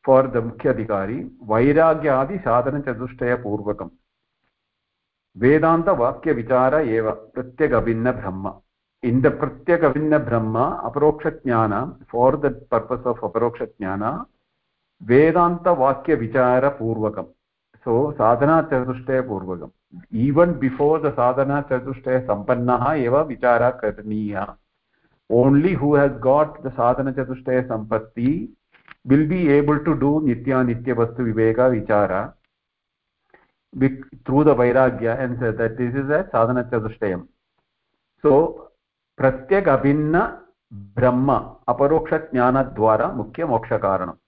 [0.05, 1.19] for the mukhya adhikari
[1.53, 3.91] vairagyadi sadhana chatushtaya purvakam
[5.37, 8.53] vedanta vakya vichara eva pratyagavinna brahma
[9.03, 11.81] in the pratyagavinna brahma aparoksha jnana
[12.11, 14.11] for the purpose of aparoksha jnana
[15.03, 17.29] vedanta vakya vichara purvakam
[17.85, 19.71] so sadhana chatushtaya purvakam
[20.13, 24.57] even before the sadhana chatushtaya sampannah eva vichara karniya
[25.31, 28.31] only who has got the sadhana chatushtaya sampatti
[29.05, 32.35] will be able to do nitya nitya vastu viveka vichara
[34.25, 37.27] through the vairagya and say that this is a sadhana chatushtayam.
[38.21, 38.71] So
[39.19, 40.41] pratyek abhinna
[40.71, 44.19] brahma aparoksha jnana dwara mukhya moksha karanam.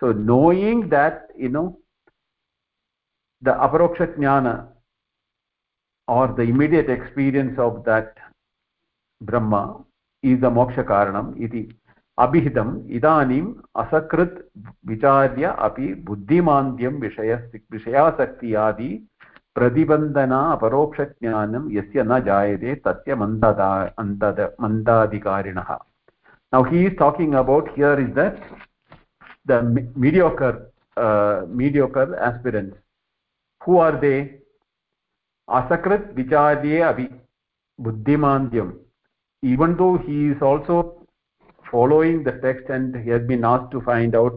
[0.00, 1.78] So knowing that you know
[3.40, 4.68] the aparoksha jnana
[6.06, 8.16] or the immediate experience of that
[9.22, 9.84] brahma
[10.22, 11.74] is the moksha karanam iti
[12.18, 14.36] अभिहितम्, इदानीम् असकृत्
[14.86, 17.34] विचार्य अपि बुद्धिमान्द्यं विषय
[17.72, 18.90] विषयासक्तियादि
[19.54, 25.72] प्रतिबन्धना अपरोक्षज्ञानं यस्य न जायते तस्य मन्ददा, अन्तद, मन्दाधिकारिणः।
[26.52, 28.38] Now he is talking about here is
[29.48, 29.50] the
[29.98, 30.56] mediocre
[31.56, 32.78] mediocre aspirants
[33.68, 34.14] who are they
[35.48, 37.08] असकृत् विचार्ये अपि
[37.78, 38.72] बुद्धिमान्द्यम्।
[39.42, 40.74] Even though he is also
[41.70, 44.34] following the text and he has been asked to find out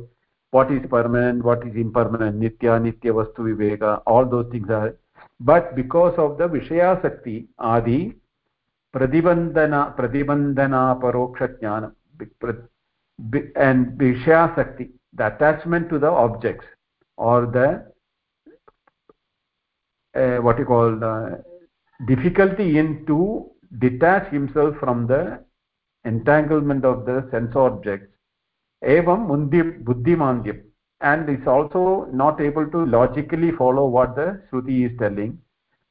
[0.52, 4.96] what is permanent what is impermanent nitya nitya vastu viveka all those things are.
[5.40, 8.16] But because of the vishaya sakti adi
[8.94, 11.92] pradibandhana pradibandhana paroksha jnana
[13.56, 16.66] and vishaya sakti the attachment to the objects
[17.18, 17.68] or the
[20.16, 21.44] uh, what you call the
[22.08, 23.50] difficulty in to
[23.80, 25.44] detach himself from the
[26.06, 28.14] entanglement of the sense objects.
[28.84, 29.28] Evam
[29.84, 30.62] buddhimandyam
[31.02, 35.40] and is also not able to logically follow what the shruti is telling.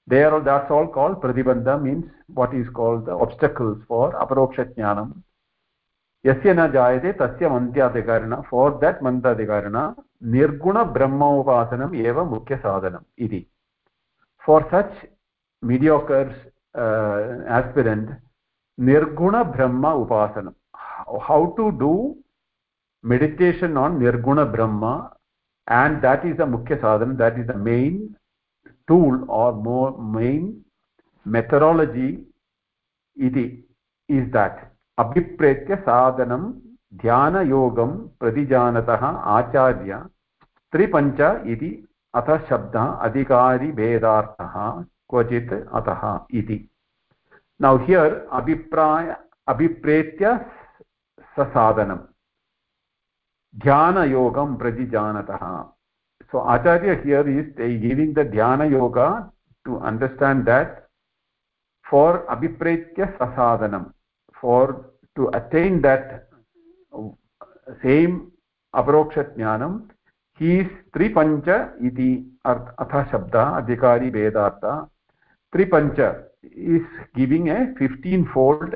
[0.07, 5.23] There that's all called pradibandha means what is called the obstacles for aparoksha jnanam.
[6.25, 13.49] Yasya na jayate tasya mandyadhikarana for that mandadhikarana nirguna brahma upasanam eva mukhya sadhanam iti
[14.45, 14.93] for such
[15.63, 16.35] mediocre
[16.75, 18.11] uh, aspirant
[18.79, 20.53] निर्गुणब्रह्म उपासनं।
[21.29, 21.93] How to do
[23.05, 24.93] meditation on निर्गुणब्रह्म
[25.68, 27.99] and that is the मुख्यसाधनं that is the main
[28.89, 30.53] tool or more main
[31.27, 32.11] methodology
[33.16, 33.47] इति
[34.09, 34.64] is that
[34.99, 36.53] अभिप्रेत्य साधनं
[36.95, 39.03] ध्यानयोगं प्रतिजानतः,
[39.37, 40.05] आचार्य
[40.72, 41.70] त्रिपञ्च इति,
[42.14, 44.55] अथ शब्दः अधिकारिभेदार्थः
[45.11, 46.59] क्वचित् अतः इति।
[47.61, 49.15] नौ here अभिप्राय
[49.49, 50.35] अभिप्रेत्य
[51.37, 52.05] ससाधनम्
[53.55, 55.45] ध्यानयोगं व्रजि जानतः
[56.33, 58.99] so acharya here is giving the ध्यानयोग
[59.67, 60.75] to understand that
[61.87, 63.85] for अभिप्रेत्य ससाधनं
[64.37, 64.73] for
[65.17, 66.13] to attain that
[67.81, 68.21] same
[68.75, 69.79] अपरोक्षज्ञानं
[70.41, 71.49] he's त्रिपञ्च
[71.87, 72.11] इति
[72.45, 74.65] अर् अथ शब्दः अधिकारी वेदार्थ
[75.53, 76.01] त्रिपञ्च
[76.53, 76.83] is
[77.15, 78.75] giving a 15 fold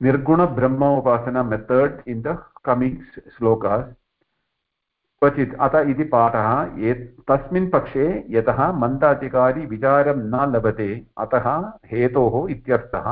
[0.00, 3.04] nirguna brahma upasana method in the coming
[3.38, 3.96] slokas
[5.22, 6.46] क्वचित् अत इति पाठः
[7.28, 11.48] तस्मिन् पक्षे यतः मन्दाधिकारी विचारं न लभते अतः
[11.90, 13.08] हेतोः इत्यर्थः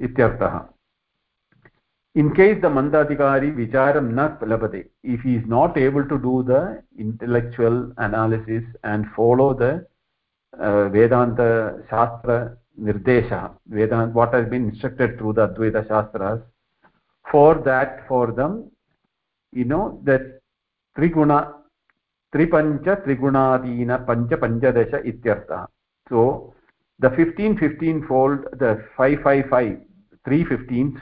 [0.00, 0.58] इत्यर्थः
[2.14, 9.06] mandadikari vicharam na labate if he is not able to do the intellectual analysis and
[9.16, 9.86] follow the
[10.60, 13.52] uh, vedanta shastra nirdesha
[14.12, 16.40] what has been instructed through the advaita shastras
[17.30, 18.70] for that for them
[19.52, 20.22] you know that
[20.96, 21.38] triguna
[22.34, 25.66] tripancha trigunadina pancha panchadasha ityartha.
[26.08, 26.54] So
[26.98, 29.78] the 15 15 fold the 555
[30.24, 31.00] 3 15s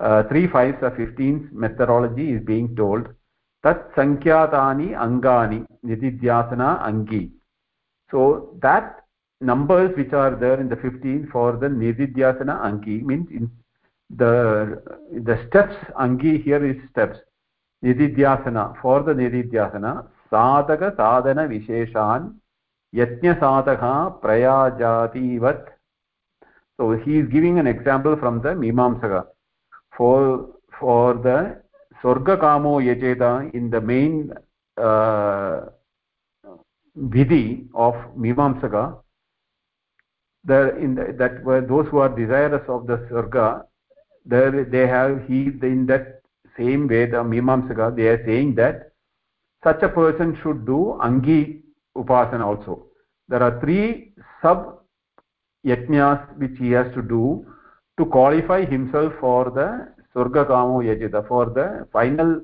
[0.00, 3.08] uh, 3 5s or 15s methodology is being told.
[3.62, 7.30] Tat sankyatani angani nididhyasana angi.
[8.10, 9.04] So that
[9.40, 13.50] numbers which are there in the 15 for the nididhyasana angi means in
[14.10, 14.82] the
[15.24, 17.18] the steps angi here is steps.
[17.84, 22.34] Nididhyasana for the nididhyasana sadhaka sadhana visheshan
[22.94, 25.66] yajnasadhaka prayajativat
[26.78, 29.26] so he is giving an example from the mimamsaka
[29.96, 31.60] for for the
[32.02, 34.32] swarga kamo yajeta in the main
[34.78, 35.60] uh,
[36.98, 38.98] vidhi of mimamsaka
[40.48, 43.64] in the, that those who are desirous of the swarga
[44.24, 46.20] there they have he in that
[46.56, 48.90] same way the mimamsaka they are saying that
[49.64, 51.62] such a person should do angi
[51.96, 52.86] upasana also.
[53.28, 54.80] There are three sub
[55.66, 57.44] yajnas which he has to do
[57.98, 62.40] to qualify himself for the swarga kamo yajita for the final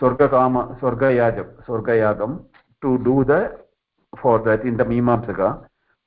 [0.00, 2.44] swarga kama swarga yajam swarga yagam
[2.82, 3.40] to do the
[4.22, 5.48] for that in the mimamsaka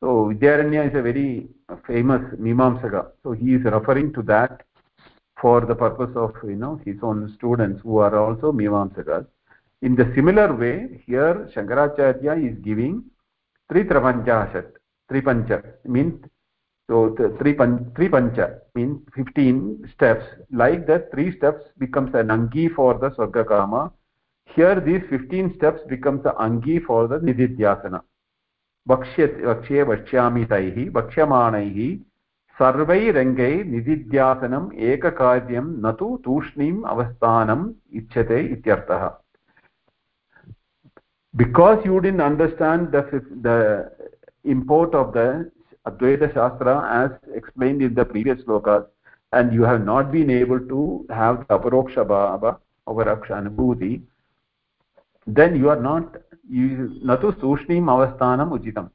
[0.01, 1.47] so vidyaranya is a very
[1.87, 4.63] famous mimamsaka so he is referring to that
[5.41, 9.25] for the purpose of you know his own students who are also mimamsakas
[9.81, 10.75] in the similar way
[11.05, 12.95] here shankaracharya is giving
[13.71, 14.67] tritrapanchashat
[15.11, 16.19] tripancha means
[16.91, 17.55] so three
[17.95, 18.09] three
[18.75, 20.25] means 15 steps.
[20.51, 23.93] Like that three steps becomes an angi for the swarga kama
[24.55, 28.01] here these 15 steps becomes the angi for the nididhyasana
[28.87, 31.77] वक्ष्य, वक्ष्ये वक्ष्यामि तैः, वक्ष्यमाणैः
[32.57, 39.07] सर्वैरङ्गै निदिध्यासनम् एककार्यं न तु तूष्णीम् अवस्थानम् इच्छते इत्यर्थः।
[41.33, 43.49] Because you didn't understand the the
[44.45, 45.51] import of the
[45.85, 48.75] अद्वैतशास्त्र as explain in the previous shloka
[49.33, 53.93] and you have not been able to have the अपरोक्ष अपरोक्ष अनुभूति
[55.27, 56.17] देन् यु आर् नाट्
[56.49, 58.87] न तु तूष्णीम् अवस्थानम् उचितं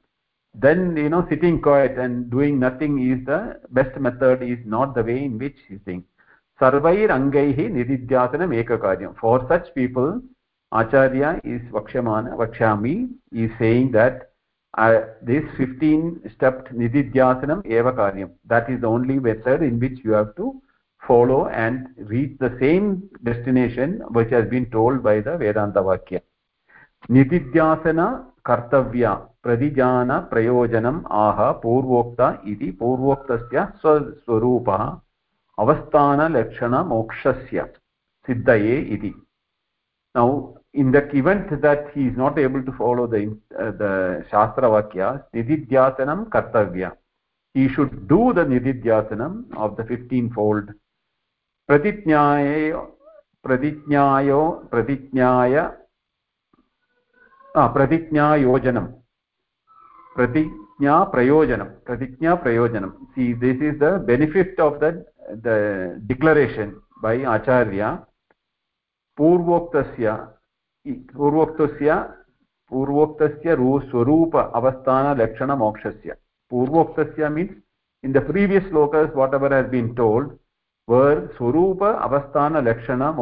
[0.54, 3.38] then you know sitting quiet and doing nothing is the
[3.74, 6.02] best method is not the way in which sitting
[6.60, 10.12] सर्वैरङ्गैः निधिध्यासनम् एककार्यं for such people
[10.72, 12.94] acharya is वक्ष्यमान वक्ष्यामि
[13.44, 14.22] is saying that
[15.24, 20.54] this fifteen step निधिध्यासनम् एव कार्यं that is only method in which you have to
[21.02, 25.82] follow and reach the same destination which has been told by the vedanta
[27.10, 28.06] nididhyasana
[28.46, 32.20] कर्तव्या प्रतिजान प्रयोजनम् आह पूर्वोक्त
[32.52, 34.82] इति पूर्वोक्तस्य स्वस्वरूपः
[35.58, 37.64] अवस्थानलक्षणमोक्षस्य
[38.28, 39.12] सिद्धये इति
[41.14, 46.92] event that he is not able to follow the uh, the shastra vakya nididhyasanam kartavya
[47.54, 50.72] he should do the nididhyasanam of the 15 fold
[51.68, 52.86] pratijnaya
[53.44, 55.72] pratijnayo pratijnaya
[57.56, 58.86] प्रतिज्ञायोजनं
[60.16, 64.84] प्रतिज्ञाप्रयोजनं प्रतिज्ञाप्रयोजनं see this is the benefit of
[65.44, 65.56] the
[66.08, 67.90] declaration by acharya
[69.18, 70.12] पूर्वोक्तस्य
[71.14, 71.94] पूर्वोक्तस्य
[72.72, 73.56] पूर्वोक्तस्य
[73.90, 76.16] स्वरूप अवस्थानलक्षणमोक्षस्य
[76.50, 77.58] पूर्वोक्तस्य means
[78.04, 80.30] in the previous slokas whatever has been told
[80.88, 81.82] were स्वरूप
[82.60, 83.12] lakshana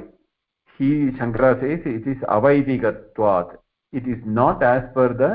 [0.78, 3.58] he shankara says it is avaidigatvat
[3.92, 5.32] it is not as per the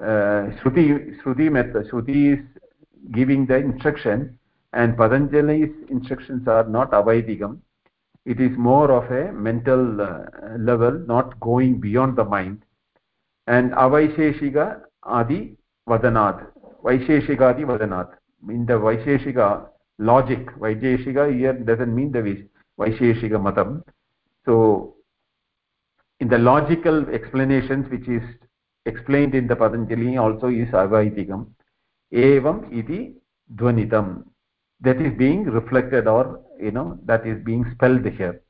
[0.00, 0.84] uh, shruti
[1.20, 2.44] shruti method shruti is
[3.12, 4.38] giving the instruction
[4.72, 7.60] and patanjali's instructions are not avaidigam
[8.24, 10.24] it is more of a mental uh,
[10.58, 12.62] level not going beyond the mind.
[13.48, 15.56] Avaisheshika adi
[15.88, 16.46] vadanat
[16.82, 18.10] vaisheshikadi vadanat
[18.48, 19.68] in the vaisheshika
[19.98, 22.22] logic vaisheshika here doesn't mean the
[22.78, 23.82] vaisheshika matam
[24.46, 24.94] so
[26.20, 28.22] in the logical explanations which is
[28.86, 31.46] explained in the patanjali also is avaitikam
[32.12, 33.14] evam iti
[33.54, 34.24] dhvanitam
[34.80, 38.40] that is being reflected or you know that is being spelled here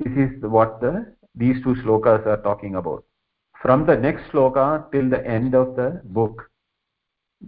[0.00, 3.04] this is what the these two slokas are talking about
[3.62, 6.48] from the next sloka till the end of the book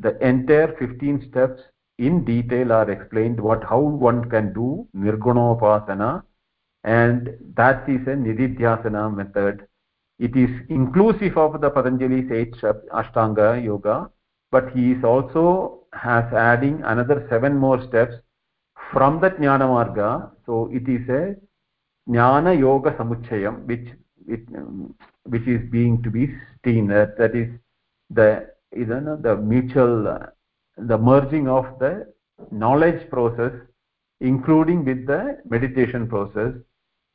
[0.01, 1.63] the entire 15 steps
[1.99, 6.23] in detail are explained what how one can do nirgunopasana
[6.85, 9.67] and that is a nididhyasana method.
[10.19, 12.55] It is inclusive of the patanjali's eight
[12.93, 14.11] ashtanga yoga
[14.51, 18.15] but he is also has adding another seven more steps
[18.93, 20.31] from the jnana marga.
[20.47, 21.37] So it is a
[22.09, 23.89] jnana yoga samuchayam which
[24.29, 24.95] it, um,
[25.25, 27.49] which is being to be seen that that is
[28.11, 30.27] the you know the mutual uh,
[30.77, 32.13] the merging of the
[32.51, 33.53] knowledge process
[34.21, 36.53] including with the meditation process.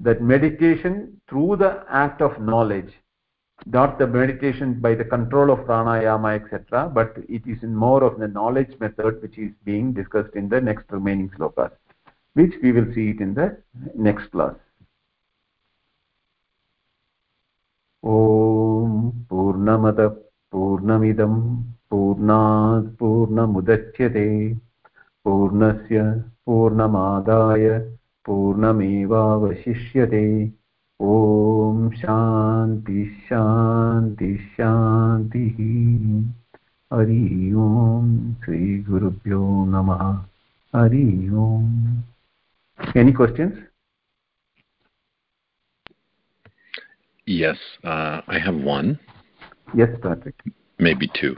[0.02, 2.94] That meditation through the act of knowledge
[3.66, 8.20] not the meditation by the control of pranayama etc but it is in more of
[8.20, 11.72] the knowledge method which is being discussed in the next remaining slokas
[12.34, 13.58] which we will see it in the
[13.96, 14.56] next class
[18.04, 20.22] ॐ पूर्णमद
[20.52, 24.58] पूर्णमिदं पूर्णात् पूर्णमुदच्यते
[25.24, 27.94] पूर्णस्य पूर्णमादाय
[28.26, 30.52] पूर्णमेवावशिष्यते।
[31.02, 36.24] ॐ शान्ति शान्ति शान्तिः।
[36.94, 40.26] हरि ओम् श्रीगुरुभ्यो नमः।
[40.76, 41.98] Hari Om
[42.98, 43.69] any questions
[47.30, 49.00] Yes, uh, I have one.
[49.76, 50.34] Yes, Patrick.
[50.80, 51.38] Maybe two.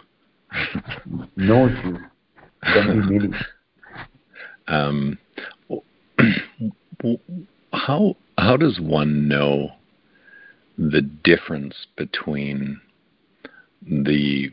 [1.36, 1.98] no issues.
[2.64, 3.34] Can be many.
[4.70, 5.18] Um,
[7.74, 9.72] how how does one know
[10.78, 12.80] the difference between
[13.82, 14.50] the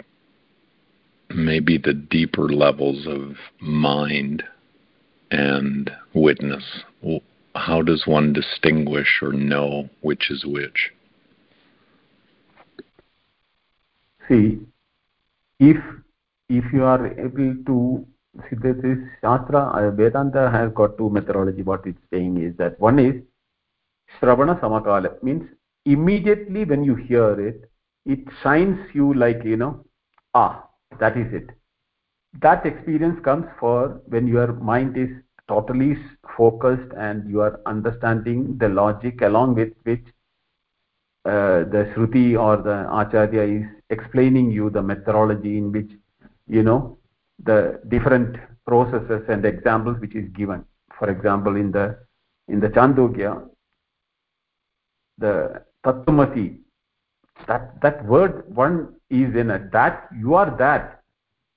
[1.30, 4.42] maybe the deeper levels of mind
[5.30, 6.64] and witness?
[7.54, 10.90] How does one distinguish or know which is which?
[14.28, 14.60] See
[15.58, 15.76] if
[16.48, 18.06] if you are able to
[18.48, 21.62] see this is shastra uh, vedanta has got two methodology.
[21.62, 23.14] What it's saying is that one is
[24.20, 25.22] shravana samakala.
[25.22, 25.48] Means
[25.84, 27.70] immediately when you hear it
[28.06, 29.84] it shines you like you know
[30.34, 30.64] ah
[31.00, 31.50] that is it.
[32.40, 35.08] That experience comes for when your mind is
[35.48, 35.96] totally
[36.36, 40.04] focused and you are understanding the logic along with which
[41.24, 45.90] uh, the shruti or the acharya is explaining you the methodology in which
[46.46, 46.98] you know
[47.44, 50.64] the different processes and examples which is given.
[50.98, 51.98] For example in the
[52.48, 53.48] in the chandogya
[55.18, 56.58] the tattvamasi
[57.46, 61.02] that that word one is in it that you are that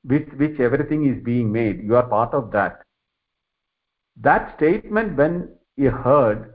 [0.04, 2.82] with which everything is being made you are part of that.
[4.18, 6.51] That statement when you heard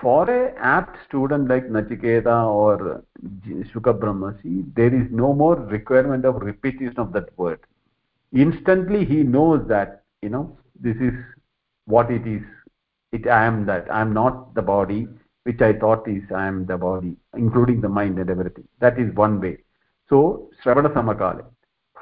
[0.00, 3.02] for a apt student like nachiketa or
[3.70, 7.60] shuka brahmarshi there is no more requirement of repetition of that word.
[8.32, 11.14] Instantly he knows that you know this is
[11.86, 12.42] what it is.
[13.12, 13.90] It i am that.
[13.90, 15.08] I am not the body
[15.44, 18.68] which i thought is i am the body including the mind and everything.
[18.80, 19.58] That is one way.
[20.08, 21.44] So shravana samakale.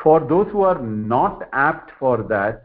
[0.03, 2.65] For those who are not apt for that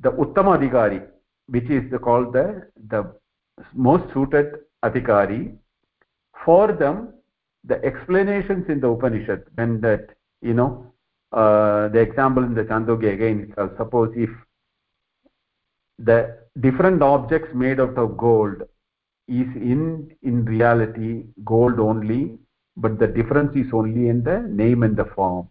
[0.00, 1.06] the uttama adhikari
[1.48, 3.12] which is the, called the the
[3.72, 5.56] most suited adhikari.
[6.44, 7.14] For them
[7.64, 10.86] the explanations in the upanishad when that you know
[11.32, 14.30] uh, the example in the chandogya again uh, suppose if
[15.98, 18.62] the different objects made out of gold
[19.28, 22.38] is in in reality gold only
[22.76, 25.48] but the difference is only in the name and the form.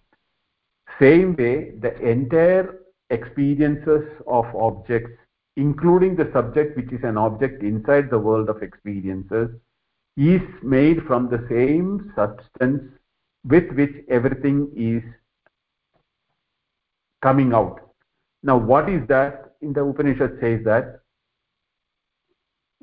[1.00, 2.80] Same way the entire
[3.10, 5.18] experiences of objects
[5.59, 9.49] including the subject which is an object inside the world of experiences
[10.17, 12.83] is made from the same substance
[13.45, 15.03] with which everything is
[17.23, 17.81] coming out
[18.43, 21.01] now what is that in the upanishad says that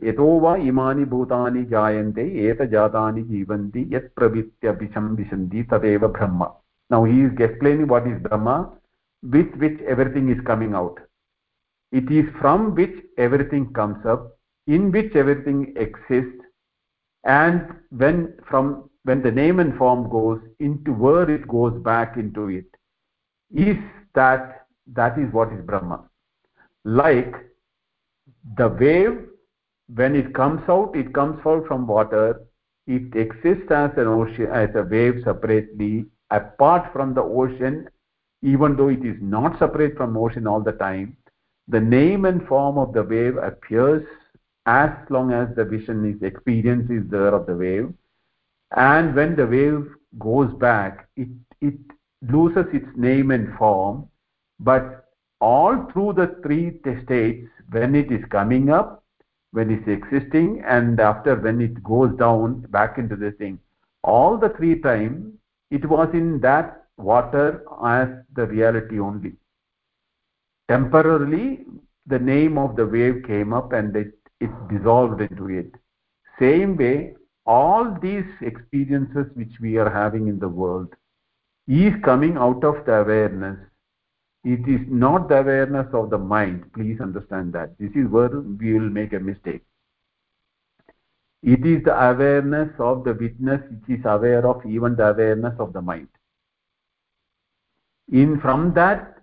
[0.04, 6.48] यतो वा इमानि भूतानि जायन्ते एतजातानि जीवन्ति यत् प्रवृत्त्यभिशंविशन्ति तदेव ब्रह्म
[6.90, 8.56] now he is explaining what is brahma
[9.24, 10.98] with which everything is coming out
[11.93, 16.43] it is from which everything comes up in which everything exists
[17.25, 22.49] and when from when the name and form goes into where it goes back into
[22.49, 22.67] it
[23.55, 23.77] is
[24.15, 26.05] that that is what is brahma.
[26.85, 27.35] Like
[28.57, 29.19] the wave
[29.95, 32.43] when it comes out it comes out from water.
[32.87, 37.89] It exists as an ocean as a wave separately apart from the ocean
[38.43, 41.17] even though it is not separate from ocean all the time
[41.69, 44.07] the name and form of the wave appears
[44.67, 47.93] as long as the vision is experience is there of the wave.
[48.77, 49.89] And when the wave
[50.19, 51.29] goes back it
[51.61, 51.79] it
[52.23, 54.09] loses its name and form.
[54.61, 55.07] But
[55.41, 59.05] all through the three states when it is coming up
[59.53, 63.59] when it's existing and after when it goes down back into the thing
[64.03, 65.35] all the three times
[65.71, 69.33] it was in that water as the reality only
[70.69, 71.67] temporarily
[72.07, 75.73] the name of the wave came up and it, it dissolved into it.
[76.39, 77.15] Same way
[77.47, 80.95] all these experiences which we are having in the world
[81.69, 83.59] is coming out of the awareness.
[84.45, 86.73] It is not the awareness of the mind.
[86.73, 87.77] Please understand that.
[87.79, 89.63] This is where we will make a mistake.
[91.43, 95.73] It is the awareness of the witness which is aware of even the awareness of
[95.73, 96.09] the mind.
[98.11, 99.16] In from that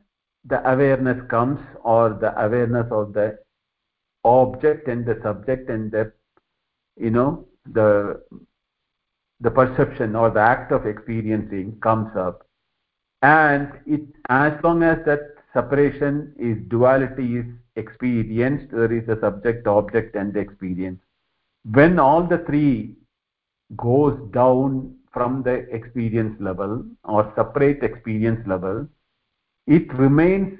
[0.45, 3.37] the awareness comes or the awareness of the
[4.23, 6.11] object and the subject and the
[6.97, 8.21] you know the
[9.39, 12.47] the perception or the act of experiencing comes up.
[13.21, 15.21] And it as long as that
[15.53, 20.99] separation is duality is experienced there is a subject object and the experience.
[21.71, 22.95] When all the three
[23.77, 28.87] goes down from the experience level or separate experience level
[29.67, 30.59] it remains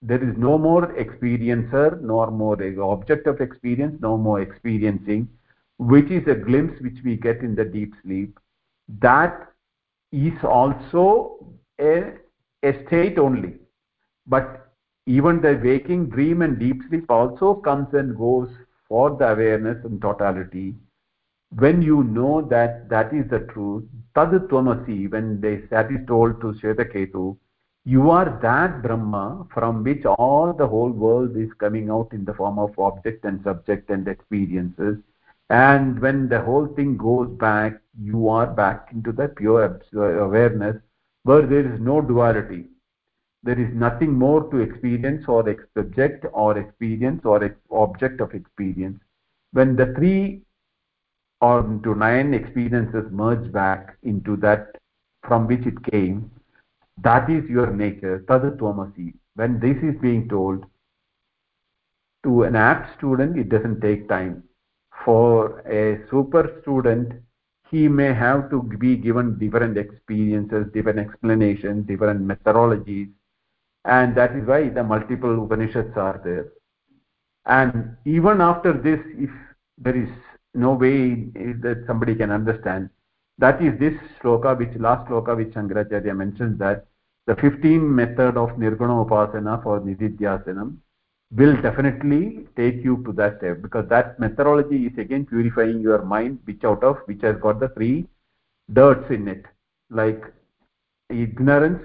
[0.00, 5.28] there is no more experiencer nor more object of experience no more experiencing
[5.78, 8.38] which is a glimpse which we get in the deep sleep.
[9.00, 9.48] That
[10.12, 11.46] is also
[11.80, 12.14] a,
[12.62, 13.54] a state only.
[14.26, 14.72] But
[15.06, 18.50] even the waking dream and deep sleep also comes and goes
[18.88, 20.74] for the awareness in totality.
[21.50, 23.84] When you know that that is the truth
[24.14, 27.36] tad tvamasi when they, that is told to Shvetaketu
[27.84, 32.34] you are that brahma from which all the whole world is coming out in the
[32.34, 34.96] form of object and subject and experiences.
[35.50, 40.76] And when the whole thing goes back you are back into the pure awareness
[41.24, 42.66] where there is no duality.
[43.42, 49.00] There is nothing more to experience or subject or experience or object of experience.
[49.52, 50.42] When the three
[51.40, 54.76] or into nine experiences merge back into that
[55.22, 56.30] from which it came
[57.02, 60.64] that is your nature tadattvamasi when this is being told
[62.24, 64.42] to an apt student it doesn't take time.
[65.04, 67.12] For a super student
[67.70, 73.10] he may have to be given different experiences different explanations different methodologies
[73.84, 76.48] and that is why the multiple upanishads are there.
[77.46, 79.30] And even after this if
[79.78, 80.08] there is
[80.54, 81.30] no way
[81.64, 82.90] that somebody can understand
[83.38, 86.87] that is this sloka which last sloka which Shankaracharya mentions that
[87.28, 90.68] the 15 method of nirguna upasana for nididhyasanam
[91.38, 92.22] will definitely
[92.60, 96.82] take you to that step because that methodology is again purifying your mind which out
[96.90, 97.96] of which has got the three
[98.78, 99.44] dirts in it
[99.90, 100.24] like
[101.10, 101.82] ignorance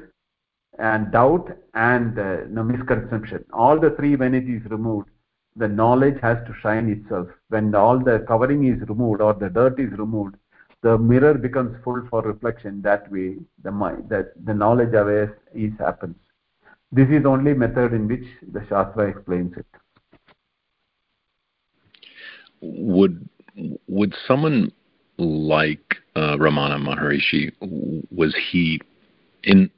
[0.79, 3.45] and doubt and uh, no, misconception.
[3.53, 5.09] All the three when it is removed
[5.55, 7.27] the knowledge has to shine itself.
[7.49, 10.35] When all the covering is removed or the dirt is removed
[10.83, 15.71] the mirror becomes full for reflection that way the mind that the knowledge aware is
[15.79, 16.17] happens.
[16.91, 19.65] This is only method in which the shastra explains it.
[22.61, 23.27] Would
[23.87, 24.71] would someone
[25.17, 27.51] like uh, ramana maharishi
[28.11, 28.81] was he
[29.43, 29.71] in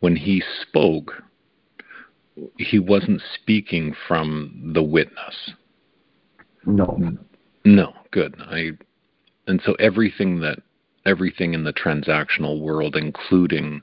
[0.00, 1.22] when he spoke
[2.56, 5.52] he wasn't speaking from the witness?
[6.66, 6.98] No
[7.64, 8.70] no good i
[9.46, 10.58] and so everything that
[11.06, 13.82] everything in the transactional world including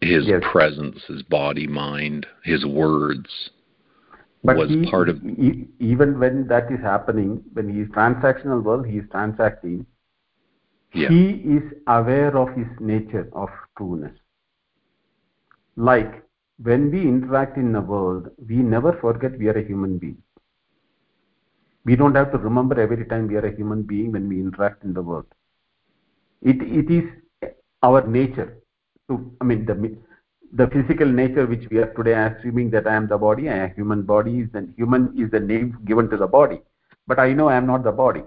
[0.00, 0.42] his Yes.
[0.42, 3.50] presence, his body, mind, his words
[4.44, 5.18] But was he, part of.
[5.24, 9.86] e- even when that is happening, when he is transactional world, he is transacting.
[10.92, 11.08] Yeah.
[11.10, 14.18] He is aware of his nature of trueness.
[15.76, 16.22] Like
[16.62, 20.22] when we interact in the world, we never forget we are a human being.
[21.84, 24.84] We don't have to remember every time we are a human being when we interact
[24.84, 25.26] in the world.
[26.40, 27.04] It, it is
[27.82, 28.58] our nature
[29.08, 29.96] to, I mean, the,
[30.52, 33.74] the physical nature which we are today assuming that I am the body, I am
[33.74, 36.60] human body, is the human is the name given to the body.
[37.06, 38.22] But I know I am not the body.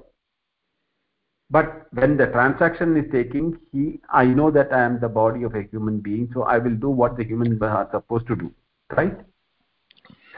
[1.50, 5.56] But when the transaction is taking, he, I know that I am the body of
[5.56, 8.52] a human being, so I will do what the human are supposed to do,
[8.98, 9.16] right?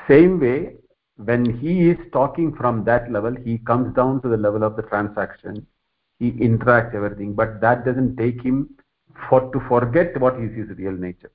[0.08, 0.76] Same way,
[1.18, 4.84] when he is talking from that level, he comes down to the level of the
[4.84, 5.66] transaction.
[6.20, 8.76] He interacts everything, but that doesn't take him
[9.30, 11.32] for to forget what is his real nature.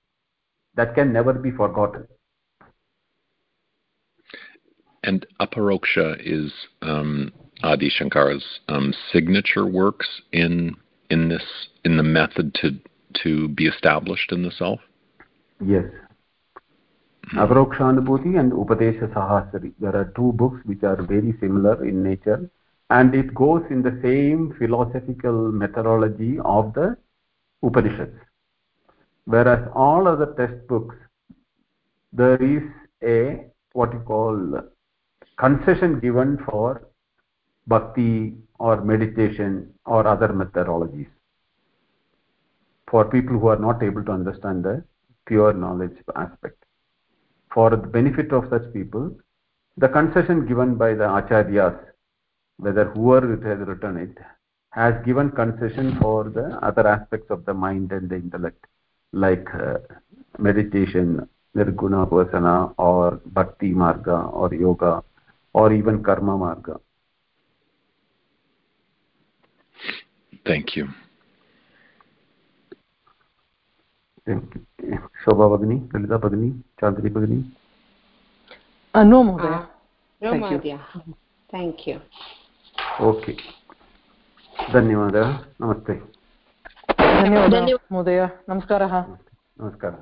[0.74, 2.06] That can never be forgotten.
[5.04, 7.32] And Aparoksha is um,
[7.62, 10.76] Adi Shankara's um, signature works in
[11.10, 11.42] in this
[11.84, 12.78] in the method to
[13.24, 14.80] to be established in the self.
[15.64, 15.84] Yes.
[17.30, 19.72] Aparokshanubhuti and Upadesha Sahasri.
[19.80, 22.50] There are two books which are very similar in nature
[22.90, 26.96] and it goes in the same philosophical methodology of the
[27.62, 28.18] Upanishads.
[29.24, 30.96] Whereas all other textbooks,
[32.12, 32.62] there is
[33.02, 34.60] a what you call
[35.38, 36.88] concession given for
[37.66, 41.08] bhakti or meditation or other methodologies
[42.90, 44.84] for people who are not able to understand the
[45.26, 46.62] pure knowledge aspect.
[47.54, 49.14] For the benefit of such people,
[49.76, 51.78] the concession given by the acharyas,
[52.58, 54.16] whether whoever it has written it,
[54.70, 58.64] has given concession for the other aspects of the mind and the intellect,
[59.12, 59.78] like uh,
[60.38, 65.02] meditation, nirguna upasana, or bhakti marga, or yoga,
[65.52, 66.80] or even karma marga.
[70.46, 70.88] Thank you.
[74.26, 76.50] शोभा भगिनी ललिता भगिनी
[76.80, 77.38] चांदनी भगिनी
[78.94, 79.54] no महोदय
[81.86, 81.98] you.
[83.02, 83.32] Okay
[84.72, 85.28] धन्यवादः
[85.62, 85.94] नमस्ते
[87.00, 89.90] धन्यवादः महोदय नमस्कारः नमस्कारः